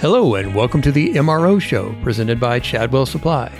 Hello, 0.00 0.34
and 0.36 0.54
welcome 0.54 0.80
to 0.80 0.90
the 0.90 1.12
MRO 1.16 1.60
Show 1.60 1.94
presented 2.02 2.40
by 2.40 2.58
Chadwell 2.58 3.04
Supply. 3.04 3.52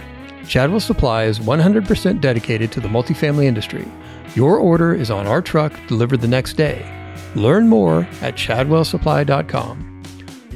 Chadwell 0.48 0.80
Supply 0.80 1.24
is 1.24 1.38
100% 1.38 2.18
dedicated 2.22 2.72
to 2.72 2.80
the 2.80 2.88
multifamily 2.88 3.44
industry. 3.44 3.86
Your 4.34 4.56
order 4.56 4.94
is 4.94 5.10
on 5.10 5.26
our 5.26 5.42
truck 5.42 5.70
delivered 5.86 6.22
the 6.22 6.28
next 6.28 6.54
day. 6.54 6.82
Learn 7.34 7.68
more 7.68 8.08
at 8.22 8.36
chadwellsupply.com. 8.36 10.02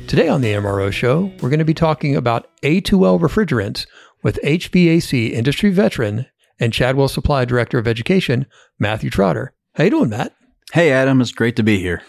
Today 0.08 0.26
on 0.26 0.40
the 0.40 0.54
MRO 0.54 0.90
Show, 0.90 1.30
we're 1.42 1.50
going 1.50 1.58
to 1.58 1.66
be 1.66 1.74
talking 1.74 2.16
about 2.16 2.48
A2L 2.62 3.20
refrigerants 3.20 3.86
with 4.22 4.40
HVAC 4.42 5.32
industry 5.32 5.68
veteran 5.68 6.24
and 6.58 6.72
Chadwell 6.72 7.08
Supply 7.08 7.44
Director 7.44 7.76
of 7.76 7.86
Education, 7.86 8.46
Matthew 8.78 9.10
Trotter. 9.10 9.52
How 9.74 9.84
you 9.84 9.90
doing, 9.90 10.08
Matt? 10.08 10.34
Hey, 10.72 10.90
Adam. 10.90 11.20
It's 11.20 11.30
great 11.30 11.56
to 11.56 11.62
be 11.62 11.78
here. 11.78 12.00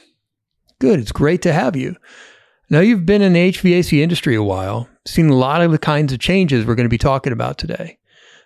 Good. 0.80 1.02
It's 1.02 1.12
great 1.12 1.42
to 1.42 1.52
have 1.52 1.76
you. 1.76 1.98
Now, 2.68 2.80
you've 2.80 3.06
been 3.06 3.22
in 3.22 3.34
the 3.34 3.52
HVAC 3.52 4.02
industry 4.02 4.34
a 4.34 4.42
while, 4.42 4.90
seen 5.06 5.30
a 5.30 5.36
lot 5.36 5.62
of 5.62 5.72
the 5.72 5.78
kinds 5.78 6.12
of 6.12 6.20
changes 6.20 6.66
we're 6.66 6.74
going 6.74 6.86
to 6.86 6.90
be 6.90 6.98
talking 6.98 7.32
about 7.32 7.60
today. 7.60 8.00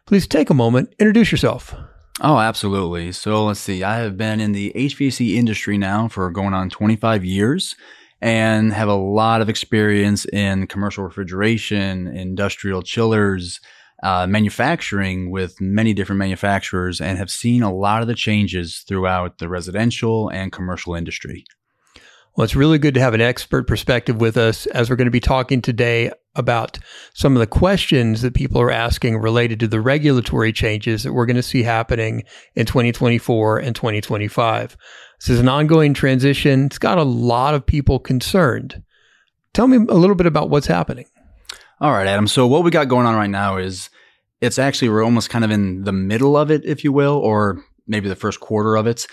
Please 0.05 0.27
take 0.27 0.49
a 0.49 0.53
moment, 0.53 0.93
introduce 0.99 1.31
yourself. 1.31 1.73
Oh, 2.19 2.37
absolutely. 2.37 3.13
So 3.13 3.45
let's 3.45 3.61
see. 3.61 3.81
I 3.81 3.99
have 3.99 4.17
been 4.17 4.41
in 4.41 4.51
the 4.51 4.73
HVAC 4.75 5.35
industry 5.35 5.77
now 5.77 6.09
for 6.09 6.29
going 6.31 6.53
on 6.53 6.69
25 6.69 7.23
years 7.23 7.75
and 8.19 8.73
have 8.73 8.89
a 8.89 8.95
lot 8.95 9.39
of 9.39 9.47
experience 9.47 10.25
in 10.25 10.67
commercial 10.67 11.05
refrigeration, 11.05 12.07
industrial 12.07 12.81
chillers, 12.81 13.61
uh, 14.03 14.27
manufacturing 14.27 15.31
with 15.31 15.61
many 15.61 15.93
different 15.93 16.19
manufacturers, 16.19 16.99
and 16.99 17.17
have 17.17 17.31
seen 17.31 17.63
a 17.63 17.73
lot 17.73 18.01
of 18.01 18.09
the 18.09 18.15
changes 18.15 18.83
throughout 18.85 19.37
the 19.37 19.47
residential 19.47 20.27
and 20.27 20.51
commercial 20.51 20.95
industry. 20.95 21.45
Well, 22.35 22.45
it's 22.45 22.55
really 22.55 22.77
good 22.77 22.93
to 22.93 23.01
have 23.01 23.13
an 23.13 23.21
expert 23.21 23.67
perspective 23.67 24.21
with 24.21 24.37
us 24.37 24.65
as 24.67 24.89
we're 24.89 24.95
going 24.95 25.07
to 25.07 25.11
be 25.11 25.19
talking 25.19 25.61
today 25.61 26.11
about 26.35 26.79
some 27.13 27.35
of 27.35 27.39
the 27.39 27.47
questions 27.47 28.21
that 28.21 28.33
people 28.33 28.61
are 28.61 28.71
asking 28.71 29.17
related 29.17 29.59
to 29.59 29.67
the 29.67 29.81
regulatory 29.81 30.53
changes 30.53 31.03
that 31.03 31.13
we're 31.13 31.25
going 31.25 31.35
to 31.35 31.43
see 31.43 31.63
happening 31.63 32.23
in 32.55 32.65
2024 32.65 33.59
and 33.59 33.75
2025. 33.75 34.77
This 35.19 35.29
is 35.29 35.39
an 35.39 35.49
ongoing 35.49 35.93
transition. 35.93 36.67
It's 36.67 36.77
got 36.77 36.97
a 36.97 37.03
lot 37.03 37.55
of 37.55 37.65
people 37.65 37.99
concerned. 37.99 38.83
Tell 39.53 39.67
me 39.67 39.77
a 39.77 39.95
little 39.95 40.15
bit 40.15 40.27
about 40.27 40.49
what's 40.49 40.67
happening. 40.67 41.05
All 41.81 41.91
right, 41.91 42.07
Adam. 42.07 42.27
So 42.27 42.47
what 42.47 42.63
we 42.63 42.71
got 42.71 42.87
going 42.87 43.05
on 43.05 43.15
right 43.15 43.29
now 43.29 43.57
is 43.57 43.89
it's 44.39 44.59
actually 44.59 44.89
we're 44.89 45.03
almost 45.03 45.29
kind 45.29 45.43
of 45.43 45.51
in 45.51 45.83
the 45.83 45.91
middle 45.91 46.37
of 46.37 46.51
it, 46.51 46.63
if 46.63 46.83
you 46.83 46.93
will, 46.93 47.17
or 47.17 47.61
maybe 47.87 48.07
the 48.07 48.15
first 48.15 48.39
quarter 48.39 48.77
of 48.77 48.87
it. 48.87 49.07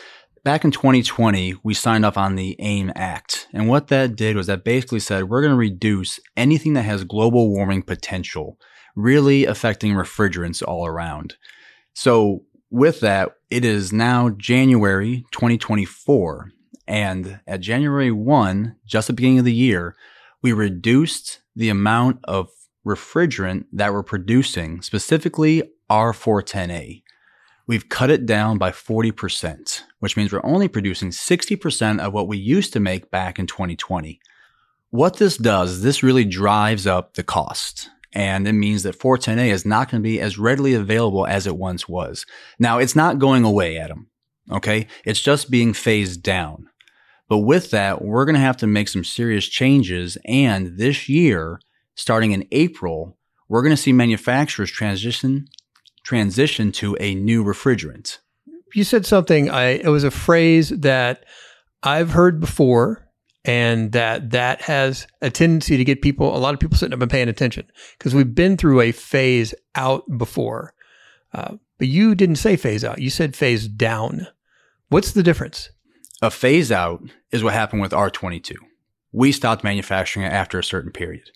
Back 0.46 0.64
in 0.64 0.70
2020, 0.70 1.56
we 1.64 1.74
signed 1.74 2.04
up 2.04 2.16
on 2.16 2.36
the 2.36 2.54
AIM 2.60 2.92
Act. 2.94 3.48
And 3.52 3.66
what 3.66 3.88
that 3.88 4.14
did 4.14 4.36
was 4.36 4.46
that 4.46 4.62
basically 4.62 5.00
said 5.00 5.24
we're 5.24 5.40
going 5.40 5.50
to 5.50 5.58
reduce 5.58 6.20
anything 6.36 6.74
that 6.74 6.84
has 6.84 7.02
global 7.02 7.50
warming 7.50 7.82
potential, 7.82 8.56
really 8.94 9.44
affecting 9.44 9.94
refrigerants 9.94 10.62
all 10.62 10.86
around. 10.86 11.34
So, 11.94 12.44
with 12.70 13.00
that, 13.00 13.32
it 13.50 13.64
is 13.64 13.92
now 13.92 14.28
January 14.28 15.24
2024. 15.32 16.52
And 16.86 17.40
at 17.48 17.58
January 17.58 18.12
1, 18.12 18.76
just 18.86 19.08
the 19.08 19.14
beginning 19.14 19.40
of 19.40 19.46
the 19.46 19.52
year, 19.52 19.96
we 20.42 20.52
reduced 20.52 21.40
the 21.56 21.70
amount 21.70 22.20
of 22.22 22.50
refrigerant 22.86 23.64
that 23.72 23.92
we're 23.92 24.04
producing, 24.04 24.80
specifically 24.80 25.64
R410A 25.90 27.02
we've 27.66 27.88
cut 27.88 28.10
it 28.10 28.26
down 28.26 28.58
by 28.58 28.70
40%, 28.70 29.82
which 29.98 30.16
means 30.16 30.32
we're 30.32 30.40
only 30.44 30.68
producing 30.68 31.10
60% 31.10 32.00
of 32.00 32.12
what 32.12 32.28
we 32.28 32.38
used 32.38 32.72
to 32.72 32.80
make 32.80 33.10
back 33.10 33.38
in 33.38 33.46
2020. 33.46 34.20
What 34.90 35.16
this 35.16 35.36
does 35.36 35.72
is 35.72 35.82
this 35.82 36.02
really 36.02 36.24
drives 36.24 36.86
up 36.86 37.14
the 37.14 37.24
cost. 37.24 37.90
And 38.12 38.48
it 38.48 38.52
means 38.52 38.82
that 38.84 38.98
410A 38.98 39.48
is 39.48 39.66
not 39.66 39.90
going 39.90 40.02
to 40.02 40.08
be 40.08 40.20
as 40.20 40.38
readily 40.38 40.72
available 40.72 41.26
as 41.26 41.46
it 41.46 41.58
once 41.58 41.86
was. 41.86 42.24
Now, 42.58 42.78
it's 42.78 42.96
not 42.96 43.18
going 43.18 43.44
away, 43.44 43.76
Adam. 43.76 44.08
Okay. 44.50 44.86
It's 45.04 45.20
just 45.20 45.50
being 45.50 45.74
phased 45.74 46.22
down. 46.22 46.68
But 47.28 47.38
with 47.38 47.72
that, 47.72 48.02
we're 48.02 48.24
going 48.24 48.36
to 48.36 48.40
have 48.40 48.56
to 48.58 48.66
make 48.66 48.88
some 48.88 49.04
serious 49.04 49.46
changes. 49.48 50.16
And 50.24 50.78
this 50.78 51.08
year, 51.08 51.60
starting 51.94 52.32
in 52.32 52.46
April, 52.52 53.18
we're 53.48 53.62
going 53.62 53.74
to 53.74 53.82
see 53.82 53.92
manufacturers 53.92 54.70
transition 54.70 55.48
transition 56.06 56.70
to 56.70 56.96
a 57.00 57.16
new 57.16 57.44
refrigerant. 57.44 58.18
You 58.74 58.84
said 58.84 59.04
something, 59.04 59.50
I, 59.50 59.70
it 59.70 59.88
was 59.88 60.04
a 60.04 60.10
phrase 60.12 60.68
that 60.68 61.24
I've 61.82 62.10
heard 62.10 62.38
before 62.38 63.08
and 63.44 63.90
that 63.90 64.30
that 64.30 64.62
has 64.62 65.08
a 65.20 65.30
tendency 65.30 65.76
to 65.76 65.84
get 65.84 66.02
people, 66.02 66.34
a 66.34 66.38
lot 66.38 66.54
of 66.54 66.60
people 66.60 66.76
sitting 66.76 66.94
up 66.94 67.02
and 67.02 67.10
paying 67.10 67.28
attention 67.28 67.66
because 67.98 68.14
we've 68.14 68.34
been 68.36 68.56
through 68.56 68.82
a 68.82 68.92
phase 68.92 69.52
out 69.74 70.04
before. 70.16 70.74
Uh, 71.34 71.56
but 71.76 71.88
you 71.88 72.14
didn't 72.14 72.36
say 72.36 72.56
phase 72.56 72.84
out. 72.84 73.00
You 73.00 73.10
said 73.10 73.34
phase 73.34 73.66
down. 73.66 74.28
What's 74.88 75.10
the 75.10 75.24
difference? 75.24 75.70
A 76.22 76.30
phase 76.30 76.70
out 76.70 77.02
is 77.32 77.42
what 77.42 77.52
happened 77.52 77.82
with 77.82 77.90
R22. 77.90 78.54
We 79.10 79.32
stopped 79.32 79.64
manufacturing 79.64 80.24
it 80.24 80.32
after 80.32 80.58
a 80.58 80.64
certain 80.64 80.92
period. 80.92 81.30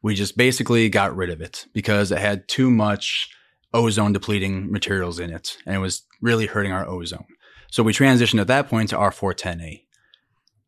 We 0.00 0.14
just 0.14 0.36
basically 0.36 0.88
got 0.88 1.14
rid 1.14 1.28
of 1.28 1.42
it 1.42 1.66
because 1.74 2.10
it 2.10 2.18
had 2.18 2.48
too 2.48 2.70
much 2.70 3.28
ozone 3.74 4.12
depleting 4.12 4.72
materials 4.72 5.18
in 5.18 5.30
it, 5.30 5.58
and 5.66 5.74
it 5.74 5.80
was 5.80 6.02
really 6.22 6.46
hurting 6.46 6.72
our 6.72 6.88
ozone. 6.88 7.26
So 7.70 7.82
we 7.82 7.92
transitioned 7.92 8.40
at 8.40 8.46
that 8.46 8.68
point 8.68 8.90
to 8.90 8.96
R410A. 8.96 9.82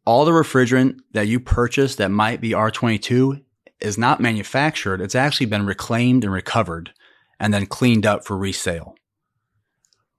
All 0.05 0.25
the 0.25 0.33
refrigerant 0.33 0.99
that 1.13 1.29
you 1.29 1.41
purchase 1.41 1.97
that 1.97 2.11
might 2.11 2.41
be 2.41 2.51
R22 2.51 3.43
is 3.81 3.97
not 3.97 4.21
manufactured. 4.21 5.01
It's 5.01 5.15
actually 5.15 5.47
been 5.47 5.67
reclaimed 5.67 6.25
and 6.25 6.33
recovered 6.33 6.93
and 7.39 7.55
then 7.55 7.67
cleaned 7.67 8.07
up 8.07 8.25
for 8.25 8.37
resale. 8.37 8.95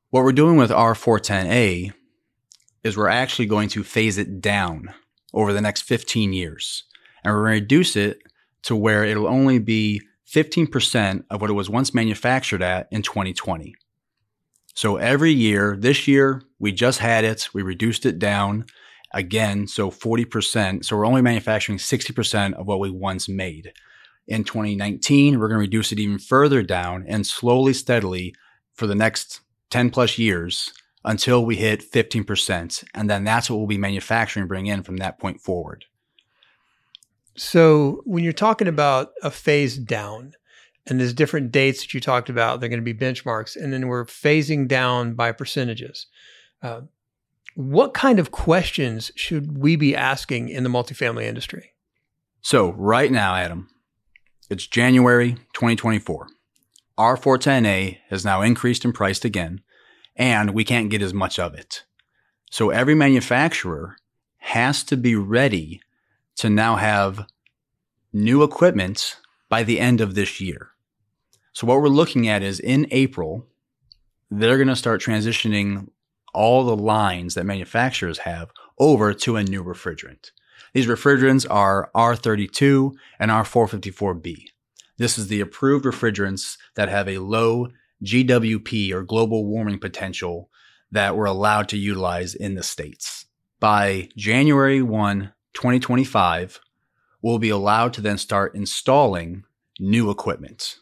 What 0.09 0.23
we're 0.23 0.31
doing 0.31 0.57
with 0.57 0.71
R410A 0.71 1.91
is 2.83 2.95
we're 2.95 3.07
actually 3.07 3.47
going 3.47 3.69
to 3.69 3.83
phase 3.83 4.17
it 4.17 4.39
down 4.39 4.93
over 5.33 5.51
the 5.51 5.61
next 5.61 5.81
15 5.81 6.31
years. 6.33 6.83
And 7.23 7.33
we're 7.33 7.43
going 7.43 7.59
to 7.59 7.61
reduce 7.61 7.95
it 7.95 8.19
to 8.63 8.75
where 8.75 9.03
it'll 9.03 9.27
only 9.27 9.59
be 9.59 10.01
15% 10.31 11.23
of 11.29 11.41
what 11.41 11.49
it 11.49 11.53
was 11.53 11.69
once 11.69 11.93
manufactured 11.93 12.61
at 12.61 12.87
in 12.91 13.01
2020. 13.01 13.75
So 14.73 14.97
every 14.97 15.31
year, 15.31 15.75
this 15.79 16.07
year, 16.07 16.43
we 16.59 16.71
just 16.71 16.99
had 16.99 17.23
it, 17.23 17.49
we 17.53 17.61
reduced 17.61 18.05
it 18.05 18.19
down 18.19 18.65
again, 19.13 19.67
so 19.67 19.89
40%. 19.89 20.85
So 20.85 20.97
we're 20.97 21.07
only 21.07 21.21
manufacturing 21.21 21.77
60% 21.77 22.53
of 22.53 22.67
what 22.67 22.79
we 22.79 22.91
once 22.91 23.27
made. 23.27 23.73
In 24.27 24.43
2019, 24.43 25.39
we're 25.39 25.47
going 25.47 25.57
to 25.57 25.61
reduce 25.61 25.91
it 25.91 25.99
even 25.99 26.19
further 26.19 26.61
down 26.61 27.05
and 27.07 27.25
slowly, 27.25 27.73
steadily 27.73 28.35
for 28.73 28.85
the 28.85 28.95
next 28.95 29.39
10 29.69 29.89
plus 29.89 30.17
years 30.17 30.73
until 31.05 31.45
we 31.45 31.55
hit 31.55 31.89
15%. 31.89 32.83
And 32.93 33.09
then 33.09 33.23
that's 33.23 33.49
what 33.49 33.57
we'll 33.57 33.67
be 33.67 33.77
manufacturing, 33.77 34.47
bring 34.47 34.67
in 34.67 34.83
from 34.83 34.97
that 34.97 35.19
point 35.19 35.41
forward. 35.41 35.85
So 37.37 38.01
when 38.05 38.23
you're 38.23 38.33
talking 38.33 38.67
about 38.67 39.11
a 39.21 39.31
phase 39.31 39.77
down, 39.77 40.33
and 40.87 40.99
there's 40.99 41.13
different 41.13 41.51
dates 41.51 41.81
that 41.81 41.93
you 41.93 41.99
talked 41.99 42.29
about, 42.29 42.59
they're 42.59 42.69
going 42.69 42.83
to 42.83 42.93
be 42.93 42.97
benchmarks, 42.97 43.55
and 43.55 43.71
then 43.71 43.87
we're 43.87 44.05
phasing 44.05 44.67
down 44.67 45.13
by 45.13 45.31
percentages. 45.31 46.07
Uh, 46.61 46.81
what 47.55 47.93
kind 47.93 48.19
of 48.19 48.31
questions 48.31 49.11
should 49.15 49.57
we 49.57 49.75
be 49.75 49.95
asking 49.95 50.49
in 50.49 50.63
the 50.63 50.69
multifamily 50.69 51.23
industry? 51.23 51.73
So 52.41 52.71
right 52.73 53.11
now, 53.11 53.35
Adam, 53.35 53.69
it's 54.49 54.65
January 54.65 55.33
2024. 55.53 56.27
R410A 56.97 57.97
has 58.09 58.25
now 58.25 58.41
increased 58.41 58.85
in 58.85 58.93
price 58.93 59.23
again, 59.23 59.61
and 60.15 60.51
we 60.51 60.63
can't 60.63 60.89
get 60.89 61.01
as 61.01 61.13
much 61.13 61.37
of 61.37 61.53
it. 61.53 61.83
So 62.49 62.69
every 62.69 62.95
manufacturer 62.95 63.97
has 64.37 64.83
to 64.85 64.97
be 64.97 65.15
ready 65.15 65.81
to 66.37 66.49
now 66.49 66.75
have 66.75 67.25
new 68.13 68.43
equipment 68.43 69.17
by 69.49 69.63
the 69.63 69.79
end 69.79 70.01
of 70.01 70.15
this 70.15 70.39
year. 70.39 70.71
So 71.53 71.67
what 71.67 71.81
we're 71.81 71.87
looking 71.87 72.27
at 72.27 72.43
is 72.43 72.59
in 72.59 72.87
April, 72.91 73.47
they're 74.29 74.57
going 74.57 74.67
to 74.67 74.75
start 74.75 75.01
transitioning 75.01 75.89
all 76.33 76.65
the 76.65 76.75
lines 76.75 77.33
that 77.33 77.45
manufacturers 77.45 78.19
have 78.19 78.51
over 78.77 79.13
to 79.13 79.35
a 79.35 79.43
new 79.43 79.63
refrigerant. 79.63 80.31
These 80.73 80.87
refrigerants 80.87 81.47
are 81.49 81.89
R32 81.95 82.91
and 83.19 83.31
R454B. 83.31 84.45
This 84.97 85.17
is 85.17 85.27
the 85.27 85.41
approved 85.41 85.85
refrigerants 85.85 86.57
that 86.75 86.89
have 86.89 87.07
a 87.07 87.19
low 87.19 87.69
GWP 88.03 88.91
or 88.91 89.03
global 89.03 89.45
warming 89.45 89.79
potential 89.79 90.49
that 90.91 91.15
we're 91.15 91.25
allowed 91.25 91.69
to 91.69 91.77
utilize 91.77 92.35
in 92.35 92.55
the 92.55 92.63
states. 92.63 93.25
By 93.59 94.09
January 94.15 94.81
1, 94.81 95.33
2025, 95.57 96.59
we'll 97.23 97.39
be 97.39 97.49
allowed 97.49 97.91
to 97.93 98.01
then 98.01 98.19
start 98.19 98.53
installing 98.53 99.43
new 99.79 100.11
equipment. 100.11 100.77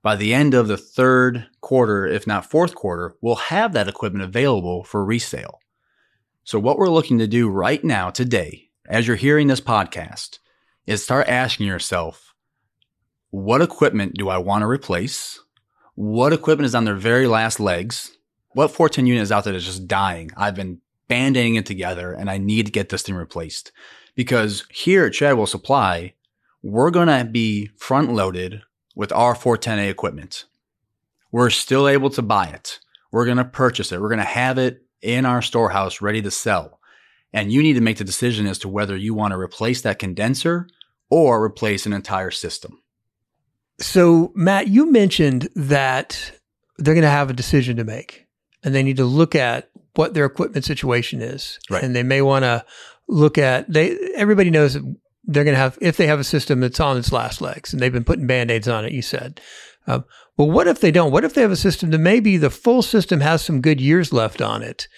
By 0.00 0.14
the 0.14 0.32
end 0.32 0.54
of 0.54 0.68
the 0.68 0.76
third 0.76 1.48
quarter, 1.60 2.06
if 2.06 2.24
not 2.24 2.48
fourth 2.48 2.76
quarter, 2.76 3.16
we'll 3.20 3.34
have 3.34 3.72
that 3.72 3.88
equipment 3.88 4.22
available 4.22 4.84
for 4.84 5.04
resale. 5.04 5.58
So, 6.44 6.60
what 6.60 6.78
we're 6.78 6.88
looking 6.88 7.18
to 7.18 7.26
do 7.26 7.48
right 7.48 7.82
now, 7.82 8.10
today, 8.10 8.70
as 8.88 9.08
you're 9.08 9.16
hearing 9.16 9.48
this 9.48 9.60
podcast, 9.60 10.38
is 10.86 11.02
start 11.02 11.26
asking 11.26 11.66
yourself, 11.66 12.32
what 13.30 13.60
equipment 13.60 14.14
do 14.14 14.28
I 14.28 14.38
want 14.38 14.62
to 14.62 14.68
replace? 14.68 15.40
What 15.96 16.32
equipment 16.32 16.66
is 16.66 16.76
on 16.76 16.84
their 16.84 16.94
very 16.94 17.26
last 17.26 17.58
legs? 17.58 18.16
What 18.50 18.70
410 18.70 19.06
unit 19.08 19.22
is 19.24 19.32
out 19.32 19.42
there 19.42 19.52
that's 19.52 19.64
just 19.64 19.88
dying? 19.88 20.30
I've 20.36 20.54
been 20.54 20.80
band-aiding 21.08 21.56
it 21.56 21.66
together 21.66 22.12
and 22.12 22.30
I 22.30 22.38
need 22.38 22.66
to 22.66 22.72
get 22.72 22.88
this 22.88 23.02
thing 23.02 23.14
replaced. 23.14 23.72
Because 24.14 24.64
here 24.70 25.04
at 25.04 25.12
Chadwell 25.12 25.46
Supply, 25.46 26.14
we're 26.62 26.90
going 26.90 27.08
to 27.08 27.24
be 27.24 27.70
front 27.76 28.12
loaded 28.12 28.62
with 28.94 29.12
our 29.12 29.34
410A 29.34 29.90
equipment. 29.90 30.46
We're 31.30 31.50
still 31.50 31.86
able 31.86 32.10
to 32.10 32.22
buy 32.22 32.46
it. 32.46 32.80
We're 33.12 33.26
going 33.26 33.36
to 33.36 33.44
purchase 33.44 33.92
it. 33.92 34.00
We're 34.00 34.08
going 34.08 34.18
to 34.18 34.24
have 34.24 34.58
it 34.58 34.82
in 35.02 35.26
our 35.26 35.42
storehouse 35.42 36.00
ready 36.00 36.22
to 36.22 36.30
sell. 36.30 36.80
And 37.32 37.52
you 37.52 37.62
need 37.62 37.74
to 37.74 37.80
make 37.80 37.98
the 37.98 38.04
decision 38.04 38.46
as 38.46 38.58
to 38.60 38.68
whether 38.68 38.96
you 38.96 39.12
want 39.12 39.32
to 39.32 39.38
replace 39.38 39.82
that 39.82 39.98
condenser 39.98 40.68
or 41.10 41.44
replace 41.44 41.84
an 41.86 41.92
entire 41.92 42.30
system. 42.30 42.82
So, 43.78 44.32
Matt, 44.34 44.68
you 44.68 44.90
mentioned 44.90 45.48
that 45.54 46.32
they're 46.78 46.94
going 46.94 47.02
to 47.02 47.10
have 47.10 47.28
a 47.28 47.34
decision 47.34 47.76
to 47.76 47.84
make 47.84 48.25
and 48.66 48.74
they 48.74 48.82
need 48.82 48.98
to 48.98 49.06
look 49.06 49.34
at 49.34 49.70
what 49.94 50.12
their 50.12 50.26
equipment 50.26 50.66
situation 50.66 51.22
is. 51.22 51.58
Right. 51.70 51.82
And 51.82 51.96
they 51.96 52.02
may 52.02 52.20
want 52.20 52.42
to 52.42 52.66
look 53.08 53.38
at 53.38 53.72
they 53.72 53.96
everybody 54.16 54.50
knows 54.50 54.74
that 54.74 54.82
they're 55.24 55.44
going 55.44 55.54
to 55.54 55.60
have 55.60 55.78
if 55.80 55.96
they 55.96 56.08
have 56.08 56.20
a 56.20 56.24
system 56.24 56.60
that's 56.60 56.80
on 56.80 56.98
its 56.98 57.12
last 57.12 57.40
legs 57.40 57.72
and 57.72 57.80
they've 57.80 57.92
been 57.92 58.04
putting 58.04 58.26
band-aids 58.26 58.66
on 58.66 58.84
it 58.84 58.90
you 58.90 59.00
said 59.00 59.40
um, 59.86 60.04
well 60.36 60.50
what 60.50 60.66
if 60.66 60.80
they 60.80 60.90
don't 60.90 61.12
what 61.12 61.22
if 61.22 61.34
they 61.34 61.40
have 61.40 61.52
a 61.52 61.56
system 61.56 61.90
that 61.90 61.98
maybe 61.98 62.36
the 62.36 62.50
full 62.50 62.82
system 62.82 63.20
has 63.20 63.44
some 63.44 63.60
good 63.60 63.80
years 63.80 64.12
left 64.12 64.42
on 64.42 64.60
it 64.60 64.88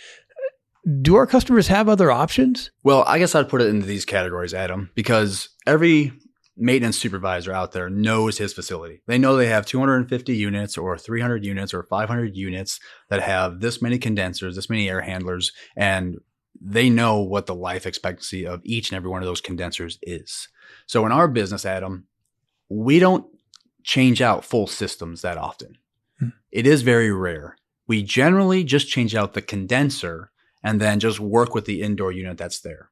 do 1.03 1.17
our 1.17 1.27
customers 1.27 1.69
have 1.69 1.89
other 1.89 2.11
options 2.11 2.71
Well, 2.83 3.05
I 3.07 3.19
guess 3.19 3.35
I'd 3.35 3.49
put 3.49 3.61
it 3.61 3.69
into 3.69 3.87
these 3.87 4.05
categories, 4.05 4.55
Adam, 4.55 4.91
because 4.95 5.51
every 5.67 6.13
maintenance 6.59 6.99
supervisor 6.99 7.53
out 7.53 7.73
there 7.73 7.89
knows 7.89 8.39
his 8.39 8.53
facility. 8.53 9.03
They 9.07 9.19
know 9.19 9.37
they 9.37 9.47
have 9.47 9.65
250 9.65 10.35
units 10.37 10.77
or 10.77 10.99
300 10.99 11.45
units 11.45 11.73
or 11.73 11.85
500 11.85 12.37
units 12.37 12.81
that 13.09 13.23
have 13.23 13.61
this 13.61 13.81
many 13.81 13.99
condensers, 13.99 14.57
this 14.57 14.69
many 14.69 14.91
air 14.91 15.01
handlers, 15.01 15.53
and 15.77 16.19
they 16.61 16.91
know 16.91 17.21
what 17.21 17.47
the 17.47 17.55
life 17.55 17.87
expectancy 17.87 18.47
of 18.47 18.61
each 18.65 18.91
and 18.91 18.97
every 18.97 19.09
one 19.09 19.23
of 19.23 19.27
those 19.27 19.41
condensers 19.41 19.99
is. 20.03 20.49
So 20.87 21.07
in 21.07 21.13
our 21.13 21.29
business, 21.29 21.65
Adam, 21.65 22.07
we 22.69 22.99
don't 22.99 23.27
change 23.85 24.21
out 24.21 24.45
full 24.45 24.67
systems 24.67 25.23
that 25.23 25.39
often. 25.39 25.79
Hmm. 26.19 26.29
It 26.51 26.67
is 26.67 26.83
very 26.83 27.13
rare. 27.13 27.57
We 27.87 28.03
generally 28.03 28.65
just 28.65 28.89
change 28.89 29.15
out 29.15 29.35
the 29.35 29.43
condenser 29.43 30.31
and 30.63 30.81
then 30.81 31.01
just 31.01 31.21
work 31.21 31.55
with 31.55 31.65
the 31.65 31.81
indoor 31.83 32.13
unit 32.13 32.37
that's 32.37 32.61
there. 32.61 32.91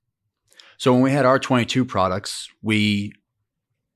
So 0.79 0.93
when 0.93 1.03
we 1.03 1.11
had 1.11 1.25
R22 1.25 1.89
products, 1.89 2.49
we 2.63 3.13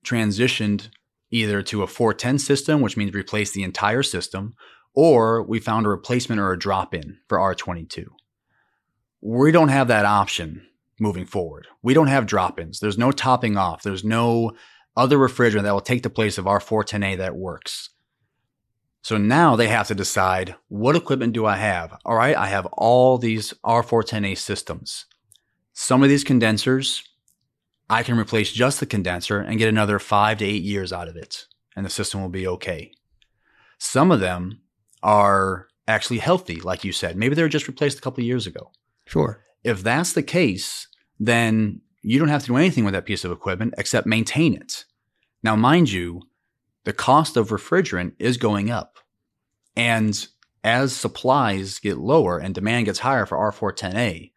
transitioned 0.05 0.89
either 1.31 1.63
to 1.63 1.83
a 1.83 1.87
410 1.87 2.39
system, 2.39 2.81
which 2.81 2.97
means 2.97 3.15
replace 3.15 3.53
the 3.53 3.63
entire 3.63 4.03
system, 4.03 4.55
or 4.95 5.43
we 5.43 5.61
found 5.61 5.87
a 5.87 5.91
replacement 5.91 6.41
or 6.41 6.53
a 6.53 6.59
drop 6.59 6.95
in 6.95 7.19
for 7.29 7.39
R22. 7.39 8.07
We 9.21 9.53
don't 9.53 9.69
have 9.69 9.89
that 9.89 10.07
option 10.07 10.67
moving 10.99 11.27
forward. 11.27 11.67
We 11.83 11.95
don't 11.95 12.09
have 12.09 12.27
drop 12.27 12.59
ins. 12.59 12.81
There's 12.81 12.99
no 12.99 13.13
topping 13.13 13.57
off. 13.57 13.83
There's 13.83 14.05
no 14.05 14.53
other 14.97 15.19
refrigerant 15.19 15.63
that 15.63 15.73
will 15.73 15.81
take 15.81 16.03
the 16.03 16.11
place 16.11 16.37
of 16.39 16.45
R410A 16.45 17.19
that 17.19 17.37
works. 17.37 17.91
So 19.03 19.17
now 19.17 19.57
they 19.57 19.69
have 19.69 19.89
to 19.89 19.95
decide 19.95 20.57
what 20.69 20.97
equipment 20.97 21.33
do 21.33 21.47
I 21.47 21.57
have? 21.57 21.97
All 22.05 22.17
right, 22.17 22.37
I 22.37 22.47
have 22.47 22.67
all 22.67 23.17
these 23.17 23.55
R410A 23.65 24.37
systems. 24.37 25.07
Some 25.73 26.03
of 26.03 26.11
these 26.11 26.25
condensers, 26.25 27.03
I 27.91 28.05
can 28.05 28.17
replace 28.17 28.53
just 28.53 28.79
the 28.79 28.87
condenser 28.87 29.41
and 29.41 29.59
get 29.59 29.69
another 29.69 29.99
five 29.99 30.39
to 30.39 30.45
eight 30.45 30.63
years 30.63 30.93
out 30.93 31.09
of 31.09 31.17
it, 31.17 31.47
and 31.75 31.85
the 31.85 31.91
system 31.91 32.23
will 32.23 32.29
be 32.29 32.47
okay. 32.47 32.93
Some 33.79 34.13
of 34.13 34.21
them 34.21 34.61
are 35.03 35.67
actually 35.89 36.19
healthy, 36.19 36.61
like 36.61 36.85
you 36.85 36.93
said. 36.93 37.17
Maybe 37.17 37.35
they 37.35 37.43
were 37.43 37.49
just 37.49 37.67
replaced 37.67 37.99
a 37.99 38.01
couple 38.01 38.23
of 38.23 38.27
years 38.27 38.47
ago. 38.47 38.71
sure 39.07 39.43
If 39.65 39.83
that's 39.83 40.13
the 40.13 40.23
case, 40.23 40.87
then 41.19 41.81
you 42.03 42.21
don't 42.21 42.29
have 42.29 42.43
to 42.43 42.47
do 42.47 42.57
anything 42.57 42.85
with 42.85 42.95
that 42.95 43.07
piece 43.07 43.25
of 43.25 43.33
equipment 43.33 43.75
except 43.77 44.07
maintain 44.07 44.55
it. 44.55 44.85
Now, 45.43 45.57
mind 45.57 45.91
you, 45.91 46.23
the 46.85 46.93
cost 46.93 47.37
of 47.37 47.49
refrigerant 47.49 48.13
is 48.19 48.37
going 48.37 48.71
up. 48.71 48.99
And 49.75 50.27
as 50.63 50.95
supplies 50.95 51.81
get 51.81 51.99
lower 51.99 52.39
and 52.39 52.55
demand 52.55 52.87
gets 52.87 53.01
higher 53.01 53.27
for 53.27 53.37
R410A, 53.37 54.31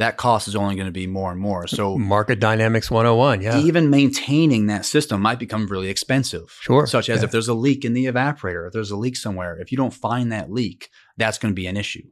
that 0.00 0.16
cost 0.16 0.48
is 0.48 0.56
only 0.56 0.74
going 0.74 0.86
to 0.86 0.92
be 0.92 1.06
more 1.06 1.30
and 1.30 1.38
more. 1.38 1.66
So 1.66 1.98
market 1.98 2.40
dynamics 2.40 2.90
101 2.90 3.42
yeah 3.42 3.58
even 3.58 3.90
maintaining 3.90 4.66
that 4.66 4.84
system 4.86 5.20
might 5.20 5.38
become 5.38 5.66
really 5.66 5.88
expensive. 5.88 6.56
Sure, 6.60 6.86
Such 6.86 7.08
as 7.10 7.20
yeah. 7.20 7.24
if 7.24 7.30
there's 7.30 7.48
a 7.48 7.54
leak 7.54 7.84
in 7.84 7.92
the 7.92 8.06
evaporator, 8.06 8.66
if 8.66 8.72
there's 8.72 8.90
a 8.90 8.96
leak 8.96 9.16
somewhere, 9.16 9.58
if 9.60 9.70
you 9.70 9.76
don't 9.76 9.94
find 9.94 10.32
that 10.32 10.50
leak, 10.50 10.88
that's 11.16 11.38
going 11.38 11.52
to 11.52 11.56
be 11.56 11.66
an 11.66 11.76
issue. 11.76 12.06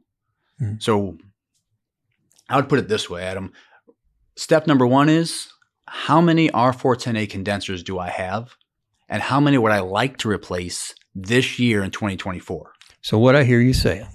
Hmm. 0.59 0.75
So 0.79 1.17
I 2.47 2.55
would 2.55 2.69
put 2.69 2.79
it 2.79 2.87
this 2.87 3.09
way, 3.09 3.23
Adam. 3.23 3.51
Step 4.35 4.67
number 4.67 4.85
one 4.85 5.09
is 5.09 5.49
how 5.87 6.21
many 6.21 6.49
R410A 6.49 7.29
condensers 7.29 7.83
do 7.83 7.97
I 7.97 8.09
have? 8.09 8.55
And 9.09 9.23
how 9.23 9.39
many 9.39 9.57
would 9.57 9.71
I 9.71 9.79
like 9.79 10.17
to 10.17 10.29
replace 10.29 10.93
this 11.15 11.57
year 11.57 11.83
in 11.83 11.89
2024? 11.89 12.71
So 13.01 13.17
what 13.17 13.35
I 13.35 13.43
hear 13.43 13.59
you 13.59 13.73
saying 13.73 14.07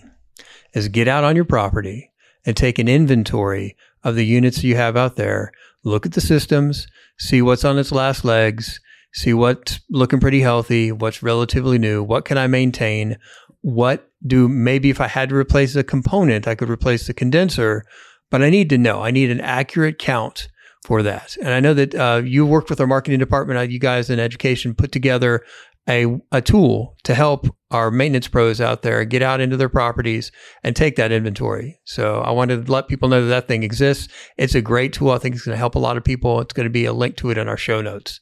is 0.72 0.86
get 0.88 1.08
out 1.08 1.24
on 1.24 1.34
your 1.34 1.44
property 1.44 2.12
and 2.46 2.56
take 2.56 2.78
an 2.78 2.88
inventory 2.88 3.76
of 4.02 4.14
the 4.14 4.26
units 4.26 4.62
you 4.62 4.76
have 4.76 4.96
out 4.96 5.16
there. 5.16 5.52
Look 5.82 6.06
at 6.06 6.12
the 6.12 6.20
systems, 6.20 6.86
see 7.18 7.42
what's 7.42 7.64
on 7.64 7.78
its 7.78 7.92
last 7.92 8.24
legs, 8.24 8.80
see 9.12 9.32
what's 9.32 9.80
looking 9.90 10.20
pretty 10.20 10.40
healthy, 10.40 10.92
what's 10.92 11.22
relatively 11.22 11.78
new, 11.78 12.02
what 12.02 12.24
can 12.24 12.38
I 12.38 12.46
maintain? 12.46 13.16
What 13.60 14.10
do 14.26 14.48
maybe 14.48 14.90
if 14.90 15.00
I 15.00 15.08
had 15.08 15.28
to 15.30 15.36
replace 15.36 15.76
a 15.76 15.84
component, 15.84 16.48
I 16.48 16.54
could 16.54 16.70
replace 16.70 17.06
the 17.06 17.14
condenser, 17.14 17.84
but 18.30 18.42
I 18.42 18.50
need 18.50 18.68
to 18.70 18.78
know. 18.78 19.02
I 19.02 19.10
need 19.10 19.30
an 19.30 19.40
accurate 19.40 19.98
count 19.98 20.48
for 20.84 21.02
that. 21.02 21.36
And 21.38 21.48
I 21.48 21.60
know 21.60 21.74
that 21.74 21.94
uh, 21.94 22.22
you 22.24 22.44
worked 22.44 22.68
with 22.68 22.80
our 22.80 22.86
marketing 22.86 23.18
department, 23.18 23.58
uh, 23.58 23.62
you 23.62 23.78
guys 23.78 24.10
in 24.10 24.20
education 24.20 24.74
put 24.74 24.92
together 24.92 25.42
a, 25.88 26.18
a 26.32 26.40
tool 26.40 26.96
to 27.04 27.14
help 27.14 27.46
our 27.70 27.90
maintenance 27.90 28.28
pros 28.28 28.60
out 28.60 28.82
there 28.82 29.04
get 29.04 29.22
out 29.22 29.40
into 29.40 29.56
their 29.56 29.68
properties 29.68 30.32
and 30.62 30.74
take 30.74 30.96
that 30.96 31.12
inventory. 31.12 31.78
So 31.84 32.20
I 32.20 32.30
wanted 32.30 32.66
to 32.66 32.72
let 32.72 32.88
people 32.88 33.08
know 33.08 33.22
that 33.22 33.28
that 33.28 33.48
thing 33.48 33.62
exists. 33.62 34.12
It's 34.36 34.54
a 34.54 34.62
great 34.62 34.92
tool. 34.92 35.10
I 35.10 35.18
think 35.18 35.34
it's 35.34 35.44
going 35.44 35.54
to 35.54 35.58
help 35.58 35.74
a 35.74 35.80
lot 35.80 35.96
of 35.96 36.04
people. 36.04 36.40
It's 36.40 36.54
going 36.54 36.64
to 36.64 36.70
be 36.70 36.84
a 36.84 36.92
link 36.92 37.16
to 37.16 37.30
it 37.30 37.38
in 37.38 37.48
our 37.48 37.56
show 37.56 37.82
notes. 37.82 38.20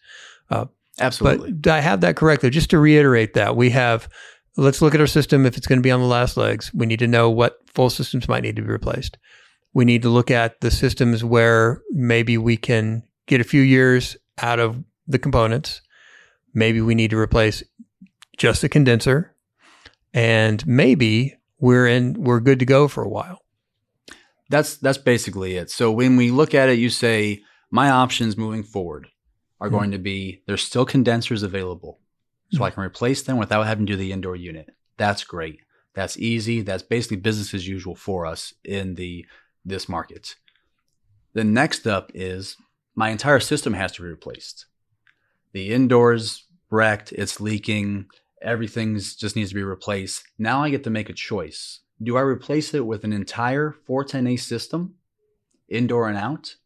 Uh, 0.50 0.66
Absolutely. 0.98 1.52
But 1.52 1.70
I 1.70 1.80
have 1.80 2.00
that 2.00 2.16
correct 2.16 2.42
though. 2.42 2.50
Just 2.50 2.70
to 2.70 2.78
reiterate 2.78 3.34
that 3.34 3.56
we 3.56 3.70
have, 3.70 4.08
let's 4.56 4.82
look 4.82 4.94
at 4.94 5.00
our 5.00 5.06
system. 5.06 5.46
If 5.46 5.56
it's 5.56 5.66
going 5.66 5.78
to 5.78 5.82
be 5.82 5.90
on 5.90 6.00
the 6.00 6.06
last 6.06 6.36
legs, 6.36 6.72
we 6.74 6.86
need 6.86 6.98
to 6.98 7.06
know 7.06 7.30
what 7.30 7.58
full 7.66 7.90
systems 7.90 8.28
might 8.28 8.42
need 8.42 8.56
to 8.56 8.62
be 8.62 8.68
replaced. 8.68 9.18
We 9.74 9.84
need 9.84 10.02
to 10.02 10.10
look 10.10 10.30
at 10.30 10.60
the 10.60 10.70
systems 10.70 11.24
where 11.24 11.80
maybe 11.90 12.36
we 12.36 12.56
can 12.56 13.04
get 13.26 13.40
a 13.40 13.44
few 13.44 13.62
years 13.62 14.16
out 14.40 14.58
of 14.58 14.82
the 15.06 15.18
components. 15.18 15.80
Maybe 16.54 16.80
we 16.80 16.94
need 16.94 17.10
to 17.10 17.18
replace 17.18 17.62
just 18.36 18.64
a 18.64 18.68
condenser 18.68 19.34
and 20.14 20.66
maybe 20.66 21.36
we're 21.58 21.86
in, 21.86 22.14
we're 22.14 22.40
good 22.40 22.58
to 22.58 22.64
go 22.64 22.88
for 22.88 23.02
a 23.02 23.08
while. 23.08 23.40
That's 24.50 24.76
that's 24.76 24.98
basically 24.98 25.56
it. 25.56 25.70
So 25.70 25.90
when 25.90 26.16
we 26.16 26.30
look 26.30 26.54
at 26.54 26.68
it, 26.68 26.78
you 26.78 26.90
say 26.90 27.42
my 27.70 27.88
options 27.88 28.36
moving 28.36 28.62
forward 28.62 29.08
are 29.60 29.68
Hmm. 29.68 29.76
going 29.76 29.90
to 29.92 29.98
be 29.98 30.42
there's 30.46 30.62
still 30.62 30.84
condensers 30.84 31.42
available, 31.42 32.00
so 32.50 32.64
I 32.64 32.70
can 32.70 32.82
replace 32.82 33.22
them 33.22 33.38
without 33.38 33.66
having 33.66 33.86
to 33.86 33.92
do 33.94 33.96
the 33.96 34.12
indoor 34.12 34.36
unit. 34.36 34.68
That's 34.98 35.24
great. 35.24 35.60
That's 35.94 36.18
easy. 36.18 36.60
That's 36.60 36.82
basically 36.82 37.16
business 37.18 37.54
as 37.54 37.66
usual 37.66 37.94
for 37.94 38.26
us 38.26 38.52
in 38.62 38.96
the 38.96 39.24
this 39.64 39.88
market. 39.88 40.34
The 41.32 41.44
next 41.44 41.86
up 41.86 42.10
is 42.12 42.56
my 42.94 43.08
entire 43.08 43.40
system 43.40 43.72
has 43.72 43.92
to 43.92 44.02
be 44.02 44.08
replaced. 44.08 44.66
The 45.52 45.70
indoors 45.70 46.46
wrecked, 46.70 47.12
it's 47.12 47.40
leaking, 47.40 48.06
everything's 48.40 49.14
just 49.14 49.36
needs 49.36 49.50
to 49.50 49.54
be 49.54 49.62
replaced. 49.62 50.24
Now 50.38 50.62
I 50.62 50.70
get 50.70 50.84
to 50.84 50.90
make 50.90 51.10
a 51.10 51.14
choice. 51.14 51.80
Do 52.02 52.16
I 52.16 52.20
replace 52.22 52.74
it 52.74 52.86
with 52.86 53.04
an 53.04 53.12
entire 53.12 53.74
410A 53.88 54.40
system, 54.40 54.94
indoor 55.68 56.08
and 56.08 56.18
out? 56.18 56.56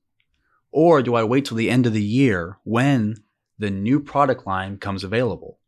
Or 0.71 1.03
do 1.03 1.15
I 1.15 1.25
wait 1.25 1.47
till 1.47 1.57
the 1.57 1.71
end 1.71 1.87
of 1.87 1.93
the 1.93 2.03
year 2.03 2.59
when 2.65 3.17
the 3.59 3.71
new 3.71 4.01
product 4.01 4.47
line 4.47 4.79
comes 4.79 5.05
available? 5.05 5.59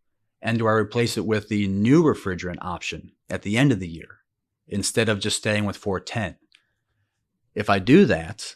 And 0.40 0.58
do 0.58 0.66
I 0.66 0.72
replace 0.72 1.16
it 1.16 1.26
with 1.26 1.48
the 1.48 1.66
new 1.66 2.02
refrigerant 2.02 2.58
option 2.60 3.12
at 3.28 3.42
the 3.42 3.58
end 3.58 3.72
of 3.72 3.80
the 3.80 3.88
year 3.88 4.18
instead 4.68 5.08
of 5.08 5.18
just 5.18 5.36
staying 5.36 5.64
with 5.64 5.76
410? 5.76 6.36
If 7.54 7.68
I 7.68 7.80
do 7.80 8.04
that, 8.04 8.54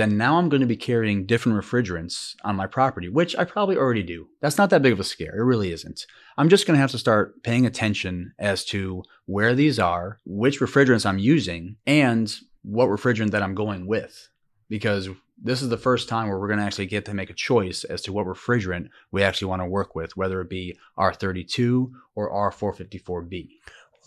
then 0.00 0.16
now 0.16 0.38
I'm 0.38 0.48
going 0.48 0.62
to 0.62 0.66
be 0.66 0.76
carrying 0.76 1.26
different 1.26 1.62
refrigerants 1.62 2.34
on 2.42 2.56
my 2.56 2.66
property, 2.66 3.08
which 3.08 3.36
I 3.36 3.44
probably 3.44 3.76
already 3.76 4.02
do. 4.02 4.28
That's 4.40 4.58
not 4.58 4.70
that 4.70 4.82
big 4.82 4.92
of 4.92 5.00
a 5.00 5.04
scare. 5.04 5.36
It 5.38 5.44
really 5.44 5.72
isn't. 5.72 6.06
I'm 6.38 6.48
just 6.48 6.66
going 6.66 6.76
to 6.76 6.80
have 6.80 6.90
to 6.92 6.98
start 6.98 7.42
paying 7.42 7.66
attention 7.66 8.32
as 8.38 8.64
to 8.66 9.02
where 9.26 9.54
these 9.54 9.78
are, 9.78 10.18
which 10.24 10.60
refrigerants 10.60 11.04
I'm 11.04 11.18
using, 11.18 11.76
and 11.86 12.34
what 12.62 12.88
refrigerant 12.88 13.32
that 13.32 13.42
I'm 13.42 13.54
going 13.54 13.86
with. 13.86 14.28
Because 14.68 15.08
this 15.42 15.62
is 15.62 15.68
the 15.68 15.76
first 15.76 16.08
time 16.08 16.28
where 16.28 16.38
we're 16.38 16.48
going 16.48 16.60
to 16.60 16.64
actually 16.64 16.86
get 16.86 17.04
to 17.06 17.14
make 17.14 17.30
a 17.30 17.34
choice 17.34 17.84
as 17.84 18.02
to 18.02 18.12
what 18.12 18.26
refrigerant 18.26 18.88
we 19.10 19.22
actually 19.22 19.48
want 19.48 19.62
to 19.62 19.66
work 19.66 19.94
with, 19.94 20.16
whether 20.16 20.40
it 20.40 20.50
be 20.50 20.78
R32 20.98 21.90
or 22.14 22.52
R454B. 22.52 23.48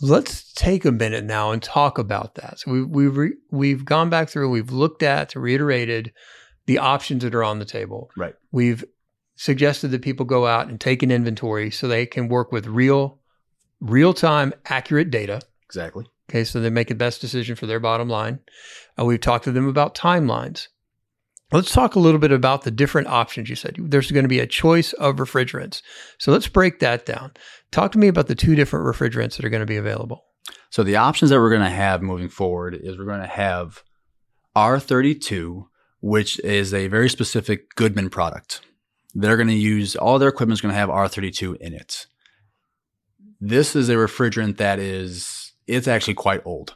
Let's 0.00 0.52
take 0.52 0.84
a 0.84 0.92
minute 0.92 1.24
now 1.24 1.52
and 1.52 1.62
talk 1.62 1.98
about 1.98 2.34
that. 2.34 2.60
So 2.60 2.72
we've 2.72 2.88
we've 2.88 3.16
re, 3.16 3.32
we've 3.50 3.84
gone 3.84 4.10
back 4.10 4.28
through, 4.28 4.50
we've 4.50 4.72
looked 4.72 5.02
at, 5.02 5.34
reiterated 5.34 6.12
the 6.66 6.78
options 6.78 7.22
that 7.22 7.34
are 7.34 7.44
on 7.44 7.58
the 7.58 7.64
table. 7.64 8.10
Right. 8.16 8.34
We've 8.50 8.84
suggested 9.36 9.88
that 9.88 10.02
people 10.02 10.26
go 10.26 10.46
out 10.46 10.68
and 10.68 10.80
take 10.80 11.02
an 11.02 11.10
inventory 11.10 11.70
so 11.70 11.88
they 11.88 12.06
can 12.06 12.28
work 12.28 12.52
with 12.52 12.66
real, 12.66 13.20
real 13.80 14.14
time, 14.14 14.54
accurate 14.66 15.10
data. 15.10 15.40
Exactly. 15.64 16.06
Okay, 16.30 16.44
so 16.44 16.60
they 16.60 16.70
make 16.70 16.88
the 16.88 16.94
best 16.94 17.20
decision 17.20 17.54
for 17.54 17.66
their 17.66 17.80
bottom 17.80 18.08
line. 18.08 18.38
Uh, 18.98 19.04
we've 19.04 19.20
talked 19.20 19.44
to 19.44 19.52
them 19.52 19.68
about 19.68 19.94
timelines. 19.94 20.68
Let's 21.54 21.70
talk 21.70 21.94
a 21.94 22.00
little 22.00 22.18
bit 22.18 22.32
about 22.32 22.62
the 22.62 22.72
different 22.72 23.06
options 23.06 23.48
you 23.48 23.54
said. 23.54 23.76
There's 23.78 24.10
going 24.10 24.24
to 24.24 24.28
be 24.28 24.40
a 24.40 24.46
choice 24.46 24.92
of 24.94 25.16
refrigerants. 25.16 25.82
So 26.18 26.32
let's 26.32 26.48
break 26.48 26.80
that 26.80 27.06
down. 27.06 27.30
Talk 27.70 27.92
to 27.92 27.98
me 27.98 28.08
about 28.08 28.26
the 28.26 28.34
two 28.34 28.56
different 28.56 28.84
refrigerants 28.84 29.36
that 29.36 29.44
are 29.44 29.50
going 29.50 29.60
to 29.60 29.66
be 29.66 29.76
available. 29.76 30.24
So 30.70 30.82
the 30.82 30.96
options 30.96 31.30
that 31.30 31.38
we're 31.38 31.50
going 31.50 31.62
to 31.62 31.70
have 31.70 32.02
moving 32.02 32.28
forward 32.28 32.74
is 32.74 32.98
we're 32.98 33.04
going 33.04 33.20
to 33.20 33.28
have 33.28 33.84
R32, 34.56 35.68
which 36.00 36.40
is 36.40 36.74
a 36.74 36.88
very 36.88 37.08
specific 37.08 37.72
Goodman 37.76 38.10
product. 38.10 38.62
They're 39.14 39.36
going 39.36 39.46
to 39.46 39.54
use 39.54 39.94
all 39.94 40.18
their 40.18 40.30
equipment 40.30 40.56
is 40.56 40.60
going 40.60 40.74
to 40.74 40.78
have 40.78 40.88
R32 40.88 41.58
in 41.58 41.72
it. 41.72 42.08
This 43.40 43.76
is 43.76 43.88
a 43.88 43.94
refrigerant 43.94 44.56
that 44.56 44.80
is 44.80 45.52
it's 45.68 45.86
actually 45.86 46.14
quite 46.14 46.44
old. 46.44 46.74